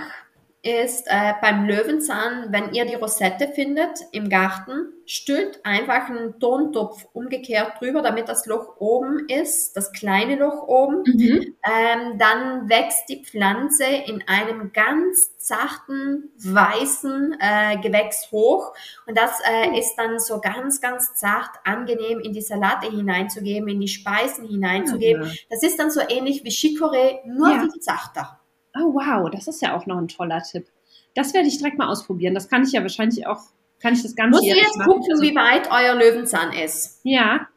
ist 0.68 1.08
äh, 1.08 1.34
beim 1.42 1.66
Löwenzahn, 1.66 2.48
wenn 2.50 2.74
ihr 2.74 2.86
die 2.86 2.96
Rosette 2.96 3.48
findet 3.48 4.00
im 4.12 4.30
Garten, 4.30 4.94
stülpt 5.06 5.66
einfach 5.66 6.10
einen 6.10 6.40
Tontopf 6.40 7.06
umgekehrt 7.14 7.80
drüber, 7.80 8.02
damit 8.02 8.28
das 8.28 8.46
Loch 8.46 8.76
oben 8.80 9.28
ist, 9.30 9.78
das 9.78 9.94
kleine 9.94 10.36
Loch 10.36 10.68
oben. 10.68 11.04
Mhm. 11.06 11.56
Ähm, 11.64 12.18
dann 12.18 12.70
wächst 12.70 13.08
die 13.08 13.24
Pflanze 13.24 13.86
in 13.86 14.24
einem 14.28 14.74
ganz 14.74 15.38
zarten, 15.38 16.32
weißen 16.38 17.38
äh, 17.40 17.78
Gewächs 17.78 18.30
hoch. 18.32 18.74
Und 19.06 19.18
das 19.18 19.40
äh, 19.50 19.80
ist 19.80 19.96
dann 19.96 20.20
so 20.20 20.42
ganz, 20.42 20.82
ganz 20.82 21.16
zart, 21.16 21.52
angenehm 21.64 22.20
in 22.20 22.34
die 22.34 22.42
Salate 22.42 22.92
hineinzugeben, 22.92 23.70
in 23.70 23.80
die 23.80 23.88
Speisen 23.88 24.46
hineinzugeben. 24.46 25.24
Ja. 25.24 25.32
Das 25.50 25.64
ist 25.64 25.80
dann 25.80 25.90
so 25.90 26.02
ähnlich 26.08 26.44
wie 26.44 26.50
Chicorée, 26.50 27.20
nur 27.26 27.50
ja. 27.50 27.62
viel 27.62 27.80
zarter. 27.80 28.42
Oh 28.80 28.94
wow, 28.94 29.30
das 29.30 29.48
ist 29.48 29.62
ja 29.62 29.76
auch 29.76 29.86
noch 29.86 29.98
ein 29.98 30.08
toller 30.08 30.42
Tipp. 30.42 30.68
Das 31.16 31.34
werde 31.34 31.48
ich 31.48 31.58
direkt 31.58 31.78
mal 31.78 31.88
ausprobieren. 31.88 32.34
Das 32.34 32.50
kann 32.50 32.64
ich 32.64 32.72
ja 32.72 32.82
wahrscheinlich 32.82 33.26
auch, 33.26 33.42
kann 33.80 33.94
ich 33.94 34.04
das 34.04 34.16
Ganze 34.16 34.40
Musst 34.40 34.52
du 34.52 34.56
jetzt 34.56 34.78
machen? 34.78 34.92
gucken, 34.92 35.22
wie 35.22 35.36
weit 35.36 35.70
euer 35.72 35.96
Löwenzahn 35.96 36.54
ist. 36.54 37.00
Ja. 37.04 37.48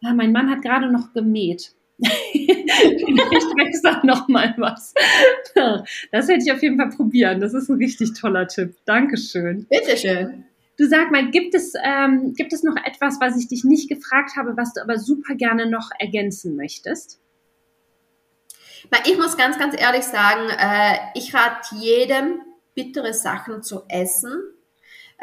ja 0.00 0.14
mein 0.14 0.32
Mann 0.32 0.50
hat 0.50 0.62
gerade 0.62 0.90
noch 0.90 1.12
gemäht. 1.12 1.74
ich 1.98 2.08
wechsle 2.48 4.00
noch 4.04 4.26
mal 4.26 4.52
was. 4.56 4.94
Das 6.10 6.28
werde 6.28 6.42
ich 6.42 6.50
auf 6.50 6.62
jeden 6.62 6.76
Fall 6.76 6.90
probieren. 6.90 7.40
Das 7.40 7.54
ist 7.54 7.68
ein 7.68 7.76
richtig 7.76 8.14
toller 8.14 8.48
Tipp. 8.48 8.74
Dankeschön. 8.84 9.66
Bitteschön. 9.70 10.44
Du 10.76 10.88
sag 10.88 11.12
mal, 11.12 11.30
gibt 11.30 11.54
es, 11.54 11.72
ähm, 11.84 12.34
gibt 12.34 12.52
es 12.52 12.64
noch 12.64 12.74
etwas, 12.84 13.20
was 13.20 13.38
ich 13.38 13.46
dich 13.46 13.62
nicht 13.62 13.88
gefragt 13.88 14.32
habe, 14.36 14.56
was 14.56 14.72
du 14.72 14.82
aber 14.82 14.98
super 14.98 15.36
gerne 15.36 15.70
noch 15.70 15.90
ergänzen 16.00 16.56
möchtest? 16.56 17.20
Ich 19.06 19.18
muss 19.18 19.36
ganz, 19.36 19.58
ganz 19.58 19.78
ehrlich 19.78 20.04
sagen, 20.04 20.48
äh, 20.50 20.98
ich 21.14 21.34
rate 21.34 21.74
jedem, 21.76 22.40
bittere 22.74 23.14
Sachen 23.14 23.62
zu 23.62 23.84
essen, 23.88 24.53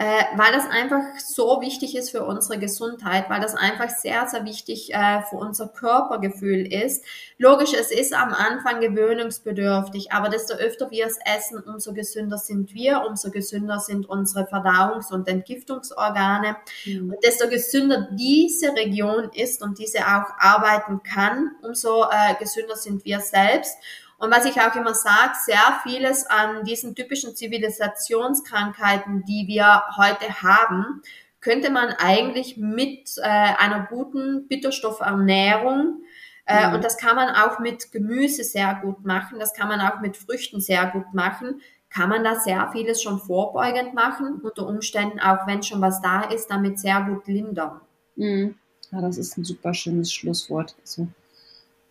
äh, 0.01 0.23
weil 0.35 0.51
das 0.51 0.67
einfach 0.67 1.19
so 1.19 1.61
wichtig 1.61 1.95
ist 1.95 2.09
für 2.09 2.25
unsere 2.25 2.57
Gesundheit, 2.57 3.29
weil 3.29 3.39
das 3.39 3.53
einfach 3.53 3.91
sehr, 3.91 4.27
sehr 4.27 4.45
wichtig 4.45 4.91
äh, 4.91 5.21
für 5.29 5.35
unser 5.35 5.67
Körpergefühl 5.67 6.65
ist. 6.73 7.05
Logisch, 7.37 7.73
es 7.79 7.91
ist 7.91 8.11
am 8.11 8.33
Anfang 8.33 8.79
gewöhnungsbedürftig, 8.79 10.11
aber 10.11 10.29
desto 10.29 10.55
öfter 10.55 10.89
wir 10.89 11.05
es 11.05 11.19
essen, 11.23 11.59
umso 11.59 11.93
gesünder 11.93 12.39
sind 12.39 12.73
wir, 12.73 13.05
umso 13.07 13.29
gesünder 13.29 13.77
sind 13.77 14.09
unsere 14.09 14.45
Verdauungs- 14.45 15.13
und 15.13 15.27
Entgiftungsorgane. 15.27 16.57
Mhm. 16.87 17.11
Und 17.11 17.23
desto 17.23 17.47
gesünder 17.47 18.07
diese 18.11 18.73
Region 18.73 19.29
ist 19.35 19.61
und 19.61 19.77
diese 19.77 19.99
auch 19.99 20.31
arbeiten 20.39 21.03
kann, 21.03 21.51
umso 21.61 22.05
äh, 22.05 22.33
gesünder 22.39 22.75
sind 22.75 23.05
wir 23.05 23.19
selbst. 23.19 23.77
Und 24.21 24.29
was 24.29 24.45
ich 24.45 24.61
auch 24.61 24.75
immer 24.75 24.93
sage, 24.93 25.33
sehr 25.43 25.79
vieles 25.81 26.27
an 26.27 26.63
diesen 26.63 26.93
typischen 26.93 27.35
Zivilisationskrankheiten, 27.35 29.25
die 29.25 29.47
wir 29.47 29.81
heute 29.97 30.43
haben, 30.43 31.01
könnte 31.39 31.71
man 31.71 31.89
eigentlich 31.97 32.55
mit 32.55 33.17
äh, 33.17 33.21
einer 33.23 33.87
guten 33.89 34.47
Bitterstoffernährung 34.47 36.03
äh, 36.45 36.67
mhm. 36.67 36.75
und 36.75 36.83
das 36.83 36.99
kann 36.99 37.15
man 37.15 37.33
auch 37.33 37.57
mit 37.57 37.91
Gemüse 37.91 38.43
sehr 38.43 38.79
gut 38.83 39.03
machen, 39.03 39.39
das 39.39 39.55
kann 39.55 39.67
man 39.67 39.81
auch 39.81 40.01
mit 40.01 40.15
Früchten 40.17 40.61
sehr 40.61 40.85
gut 40.91 41.15
machen, 41.15 41.59
kann 41.89 42.09
man 42.09 42.23
da 42.23 42.35
sehr 42.35 42.69
vieles 42.71 43.01
schon 43.01 43.17
vorbeugend 43.17 43.95
machen, 43.95 44.39
unter 44.43 44.67
Umständen 44.67 45.19
auch 45.19 45.47
wenn 45.47 45.63
schon 45.63 45.81
was 45.81 45.99
da 45.99 46.21
ist, 46.25 46.51
damit 46.51 46.77
sehr 46.77 47.01
gut 47.01 47.25
lindern. 47.25 47.81
Mhm. 48.17 48.53
Ja, 48.91 49.01
das 49.01 49.17
ist 49.17 49.35
ein 49.35 49.45
super 49.45 49.73
schönes 49.73 50.13
Schlusswort. 50.13 50.75
Also, 50.79 51.07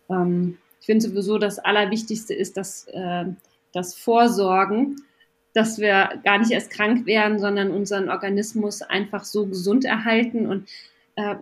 ähm, 0.09 0.57
ich 0.81 0.87
finde 0.87 1.07
sowieso, 1.07 1.37
das 1.37 1.59
Allerwichtigste 1.59 2.33
ist, 2.33 2.57
dass 2.57 2.87
äh, 2.87 3.25
das 3.71 3.95
Vorsorgen, 3.95 4.97
dass 5.53 5.77
wir 5.77 6.19
gar 6.23 6.39
nicht 6.39 6.51
erst 6.51 6.71
krank 6.71 7.05
werden, 7.05 7.39
sondern 7.39 7.71
unseren 7.71 8.09
Organismus 8.09 8.81
einfach 8.81 9.23
so 9.23 9.45
gesund 9.45 9.85
erhalten. 9.85 10.47
Und 10.47 10.67
äh, 11.15 11.35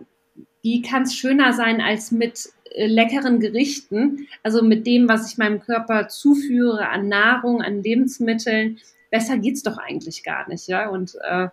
wie 0.62 0.82
kann 0.82 1.02
es 1.02 1.14
schöner 1.14 1.54
sein 1.54 1.80
als 1.80 2.10
mit 2.12 2.50
äh, 2.74 2.86
leckeren 2.86 3.40
Gerichten, 3.40 4.28
also 4.42 4.62
mit 4.62 4.86
dem, 4.86 5.08
was 5.08 5.30
ich 5.30 5.38
meinem 5.38 5.60
Körper 5.60 6.08
zuführe 6.08 6.88
an 6.88 7.08
Nahrung, 7.08 7.62
an 7.62 7.82
Lebensmitteln. 7.82 8.78
Besser 9.10 9.38
geht's 9.38 9.62
doch 9.62 9.78
eigentlich 9.78 10.22
gar 10.22 10.48
nicht, 10.48 10.68
ja. 10.68 10.88
Und 10.90 11.16
äh, 11.22 11.48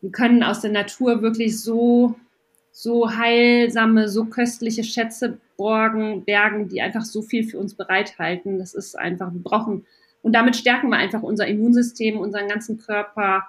wir 0.00 0.10
können 0.10 0.42
aus 0.42 0.60
der 0.62 0.72
Natur 0.72 1.20
wirklich 1.20 1.60
so, 1.60 2.16
so 2.78 3.10
heilsame, 3.10 4.06
so 4.06 4.26
köstliche 4.26 4.84
Schätze 4.84 5.38
borgen, 5.56 6.26
bergen, 6.26 6.68
die 6.68 6.82
einfach 6.82 7.06
so 7.06 7.22
viel 7.22 7.48
für 7.48 7.58
uns 7.58 7.72
bereithalten. 7.72 8.58
Das 8.58 8.74
ist 8.74 8.98
einfach, 8.98 9.32
wir 9.32 9.42
brauchen, 9.42 9.86
und 10.20 10.34
damit 10.34 10.56
stärken 10.56 10.90
wir 10.90 10.98
einfach 10.98 11.22
unser 11.22 11.46
Immunsystem, 11.46 12.18
unseren 12.18 12.48
ganzen 12.48 12.76
Körper. 12.76 13.44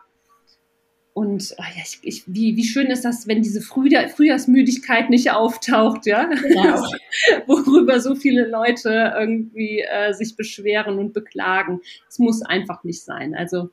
Und 1.11 1.53
ach 1.57 1.75
ja, 1.75 1.81
ich, 1.83 1.99
ich, 2.03 2.23
wie, 2.25 2.55
wie 2.55 2.63
schön 2.63 2.87
ist 2.87 3.03
das, 3.03 3.27
wenn 3.27 3.41
diese 3.41 3.59
Frühjahr, 3.59 4.07
Frühjahrsmüdigkeit 4.07 5.09
nicht 5.09 5.29
auftaucht, 5.31 6.05
ja? 6.05 6.23
Genau. 6.27 6.81
Worüber 7.47 7.99
so 7.99 8.15
viele 8.15 8.47
Leute 8.47 9.13
irgendwie 9.19 9.81
äh, 9.81 10.13
sich 10.13 10.37
beschweren 10.37 10.99
und 10.99 11.11
beklagen. 11.11 11.81
Es 12.07 12.17
muss 12.17 12.43
einfach 12.43 12.85
nicht 12.85 13.03
sein. 13.03 13.35
Also 13.35 13.71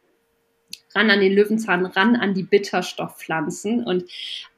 ran 0.95 1.11
an 1.11 1.21
den 1.21 1.33
Löwenzahn, 1.33 1.87
ran 1.87 2.17
an 2.17 2.35
die 2.35 2.43
Bitterstoffpflanzen. 2.43 3.85
Und 3.85 4.05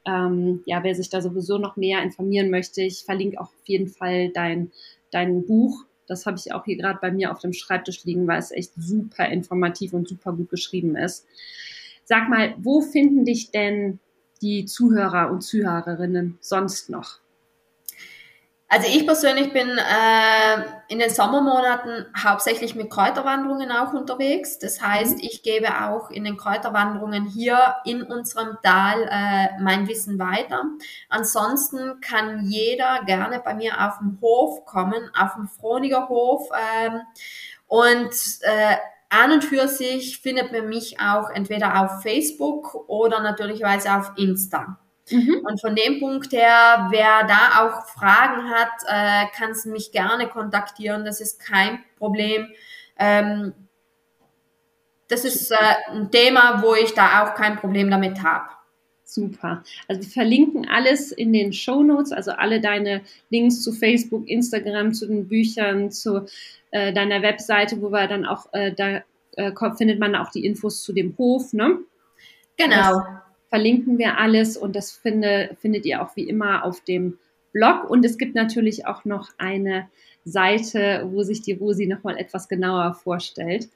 ähm, 0.05 0.61
ja, 0.65 0.83
wer 0.83 0.95
sich 0.95 1.09
da 1.09 1.21
sowieso 1.21 1.57
noch 1.57 1.75
mehr 1.75 2.01
informieren 2.01 2.49
möchte, 2.49 2.81
ich 2.81 3.03
verlinke 3.03 3.39
auch 3.39 3.47
auf 3.47 3.67
jeden 3.67 3.87
Fall 3.87 4.29
dein, 4.29 4.71
dein 5.11 5.45
Buch. 5.45 5.85
Das 6.07 6.25
habe 6.25 6.37
ich 6.37 6.53
auch 6.53 6.65
hier 6.65 6.77
gerade 6.77 6.99
bei 7.01 7.11
mir 7.11 7.31
auf 7.31 7.39
dem 7.39 7.53
Schreibtisch 7.53 8.05
liegen, 8.05 8.27
weil 8.27 8.39
es 8.39 8.51
echt 8.51 8.71
super 8.77 9.27
informativ 9.27 9.93
und 9.93 10.07
super 10.07 10.31
gut 10.33 10.49
geschrieben 10.49 10.95
ist. 10.95 11.25
Sag 12.05 12.29
mal, 12.29 12.55
wo 12.57 12.81
finden 12.81 13.25
dich 13.25 13.51
denn 13.51 13.99
die 14.41 14.65
Zuhörer 14.65 15.29
und 15.31 15.41
Zuhörerinnen 15.41 16.37
sonst 16.39 16.89
noch? 16.89 17.19
Also 18.69 18.87
ich 18.89 19.05
persönlich 19.05 19.53
bin 19.53 19.69
äh, 19.69 20.61
in 20.89 20.99
den 20.99 21.09
Sommermonaten 21.09 22.05
hauptsächlich 22.21 22.75
mit 22.75 22.89
Kräuterwanderungen 22.89 23.71
auch 23.71 23.93
unterwegs. 23.93 24.59
Das 24.59 24.81
heißt, 24.81 25.19
mhm. 25.19 25.23
ich 25.23 25.41
gebe 25.41 25.69
auch 25.85 26.09
in 26.09 26.25
den 26.25 26.35
Kräuterwanderungen 26.35 27.25
hier 27.25 27.75
in 27.85 28.03
unserem 28.03 28.57
Tal 28.61 29.07
äh, 29.09 29.61
mein 29.61 29.87
Wissen 29.87 30.19
weiter. 30.19 30.65
Ansonsten 31.07 32.01
kann 32.01 32.45
jeder 32.45 33.03
gerne 33.05 33.39
bei 33.39 33.53
mir 33.53 33.87
auf 33.87 33.99
dem 33.99 34.19
Hof 34.21 34.65
kommen, 34.65 35.11
auf 35.17 35.35
dem 35.35 35.47
Froniger 35.47 36.09
Hof. 36.09 36.49
Ähm, 36.51 37.01
und 37.67 38.11
äh, 38.41 38.75
an 39.09 39.31
und 39.31 39.45
für 39.45 39.69
sich 39.69 40.19
findet 40.19 40.51
man 40.51 40.67
mich 40.67 40.99
auch 40.99 41.29
entweder 41.29 41.81
auf 41.81 42.01
Facebook 42.01 42.75
oder 42.89 43.21
natürlicherweise 43.21 43.93
auf 43.93 44.11
Insta. 44.17 44.77
Mhm. 45.09 45.41
Und 45.43 45.61
von 45.61 45.75
dem 45.75 45.99
Punkt 45.99 46.31
her, 46.33 46.87
wer 46.91 47.25
da 47.27 47.61
auch 47.61 47.87
Fragen 47.87 48.49
hat, 48.49 48.69
äh, 48.87 49.25
kann 49.35 49.53
mich 49.71 49.91
gerne 49.91 50.27
kontaktieren. 50.27 51.05
Das 51.05 51.21
ist 51.21 51.39
kein 51.39 51.79
Problem. 51.97 52.47
Ähm, 52.97 53.53
das 55.07 55.23
ist 55.23 55.51
äh, 55.51 55.55
ein 55.91 56.11
Thema, 56.11 56.61
wo 56.61 56.75
ich 56.75 56.93
da 56.93 57.23
auch 57.23 57.35
kein 57.35 57.57
Problem 57.57 57.89
damit 57.89 58.21
habe. 58.21 58.49
Super. 59.03 59.63
Also 59.87 60.01
wir 60.01 60.09
verlinken 60.09 60.67
alles 60.67 61.13
in 61.13 61.31
den 61.31 61.53
Show 61.53 61.81
Notes, 61.81 62.11
also 62.11 62.31
alle 62.31 62.59
deine 62.59 63.01
Links 63.29 63.61
zu 63.61 63.71
Facebook, 63.71 64.27
Instagram, 64.27 64.93
zu 64.93 65.07
den 65.07 65.29
Büchern, 65.29 65.91
zu 65.91 66.25
äh, 66.71 66.91
deiner 66.91 67.21
Webseite, 67.21 67.81
wo 67.81 67.89
wir 67.89 68.07
dann 68.07 68.25
auch, 68.25 68.47
äh, 68.51 68.73
da 68.73 69.01
äh, 69.37 69.53
findet 69.77 69.99
man 69.99 70.13
auch 70.15 70.29
die 70.31 70.45
Infos 70.45 70.83
zu 70.83 70.91
dem 70.91 71.17
Hof, 71.17 71.53
ne? 71.53 71.79
Genau. 72.57 72.99
Das, 72.99 73.05
verlinken 73.49 73.97
wir 73.97 74.17
alles 74.17 74.57
und 74.57 74.75
das 74.75 74.91
finde, 74.91 75.55
findet 75.59 75.85
ihr 75.85 76.01
auch 76.01 76.15
wie 76.15 76.27
immer 76.27 76.65
auf 76.65 76.81
dem 76.81 77.17
Blog. 77.53 77.89
Und 77.89 78.05
es 78.05 78.17
gibt 78.17 78.35
natürlich 78.35 78.85
auch 78.85 79.05
noch 79.05 79.29
eine 79.37 79.89
Seite, 80.25 81.07
wo 81.11 81.23
sich 81.23 81.41
die 81.41 81.53
Rosi 81.53 81.87
nochmal 81.87 82.17
etwas 82.17 82.47
genauer 82.47 82.93
vorstellt. 82.93 83.69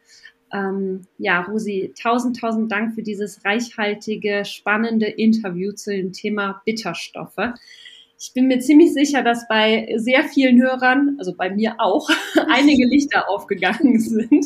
Ähm, 0.54 1.08
ja, 1.18 1.42
Rosi, 1.42 1.94
tausend, 2.00 2.38
tausend 2.38 2.72
Dank 2.72 2.94
für 2.94 3.04
dieses 3.04 3.46
reichhaltige, 3.46 4.44
spannende 4.44 5.08
Interview 5.08 5.72
zu 5.72 5.92
dem 5.92 6.12
Thema 6.12 6.62
Bitterstoffe. 6.66 7.54
Ich 8.20 8.34
bin 8.34 8.48
mir 8.48 8.60
ziemlich 8.60 8.94
sicher, 8.94 9.24
dass 9.24 9.48
bei 9.48 9.94
sehr 9.96 10.26
vielen 10.26 10.62
Hörern, 10.62 11.16
also 11.18 11.34
bei 11.34 11.50
mir 11.50 11.76
auch, 11.80 12.10
einige 12.50 12.86
Lichter 12.86 13.30
aufgegangen 13.30 14.00
sind. 14.00 14.46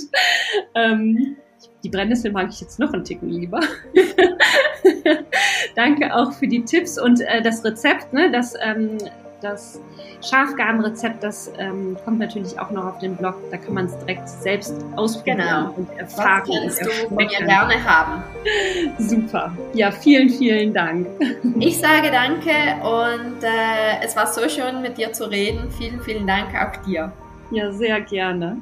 Ähm, 0.76 1.36
die 1.84 1.89
Brennnessel 1.89 2.32
mag 2.32 2.49
ich 2.51 2.61
jetzt 2.61 2.80
noch 2.80 2.93
einen 2.93 3.03
Ticken 3.03 3.30
lieber. 3.30 3.59
Danke 5.75 6.15
auch 6.15 6.33
für 6.33 6.47
die 6.47 6.63
Tipps 6.63 6.99
und 6.99 7.21
äh, 7.21 7.41
das 7.41 7.63
Rezept, 7.63 8.13
ne, 8.13 8.31
das, 8.31 8.53
ähm, 8.61 8.97
das 9.41 9.79
Schafgarnrezept, 10.27 11.23
das 11.23 11.51
ähm, 11.57 11.97
kommt 12.03 12.19
natürlich 12.19 12.57
auch 12.59 12.71
noch 12.71 12.85
auf 12.85 12.99
den 12.99 13.15
Blog. 13.15 13.35
Da 13.51 13.57
kann 13.57 13.73
man 13.73 13.85
es 13.85 13.97
direkt 13.99 14.27
selbst 14.27 14.73
ausprobieren 14.95 15.37
genau. 15.37 15.73
und 15.75 15.89
erfahren. 15.97 16.43
Das 16.65 16.77
kannst 16.77 17.01
du 17.03 17.07
von 17.07 17.17
mir 17.17 17.27
gerne 17.27 17.83
haben. 17.83 18.23
Super. 18.97 19.55
Ja, 19.73 19.91
vielen, 19.91 20.29
vielen 20.29 20.73
Dank. 20.73 21.07
Ich 21.59 21.79
sage 21.79 22.11
danke 22.11 22.51
und 22.83 23.43
äh, 23.43 24.03
es 24.03 24.15
war 24.15 24.27
so 24.27 24.47
schön 24.49 24.81
mit 24.81 24.97
dir 24.97 25.13
zu 25.13 25.25
reden. 25.29 25.69
Vielen, 25.77 26.01
vielen 26.01 26.27
Dank 26.27 26.49
auch 26.53 26.83
dir. 26.83 27.11
Ja, 27.51 27.71
sehr 27.71 28.01
gerne. 28.01 28.61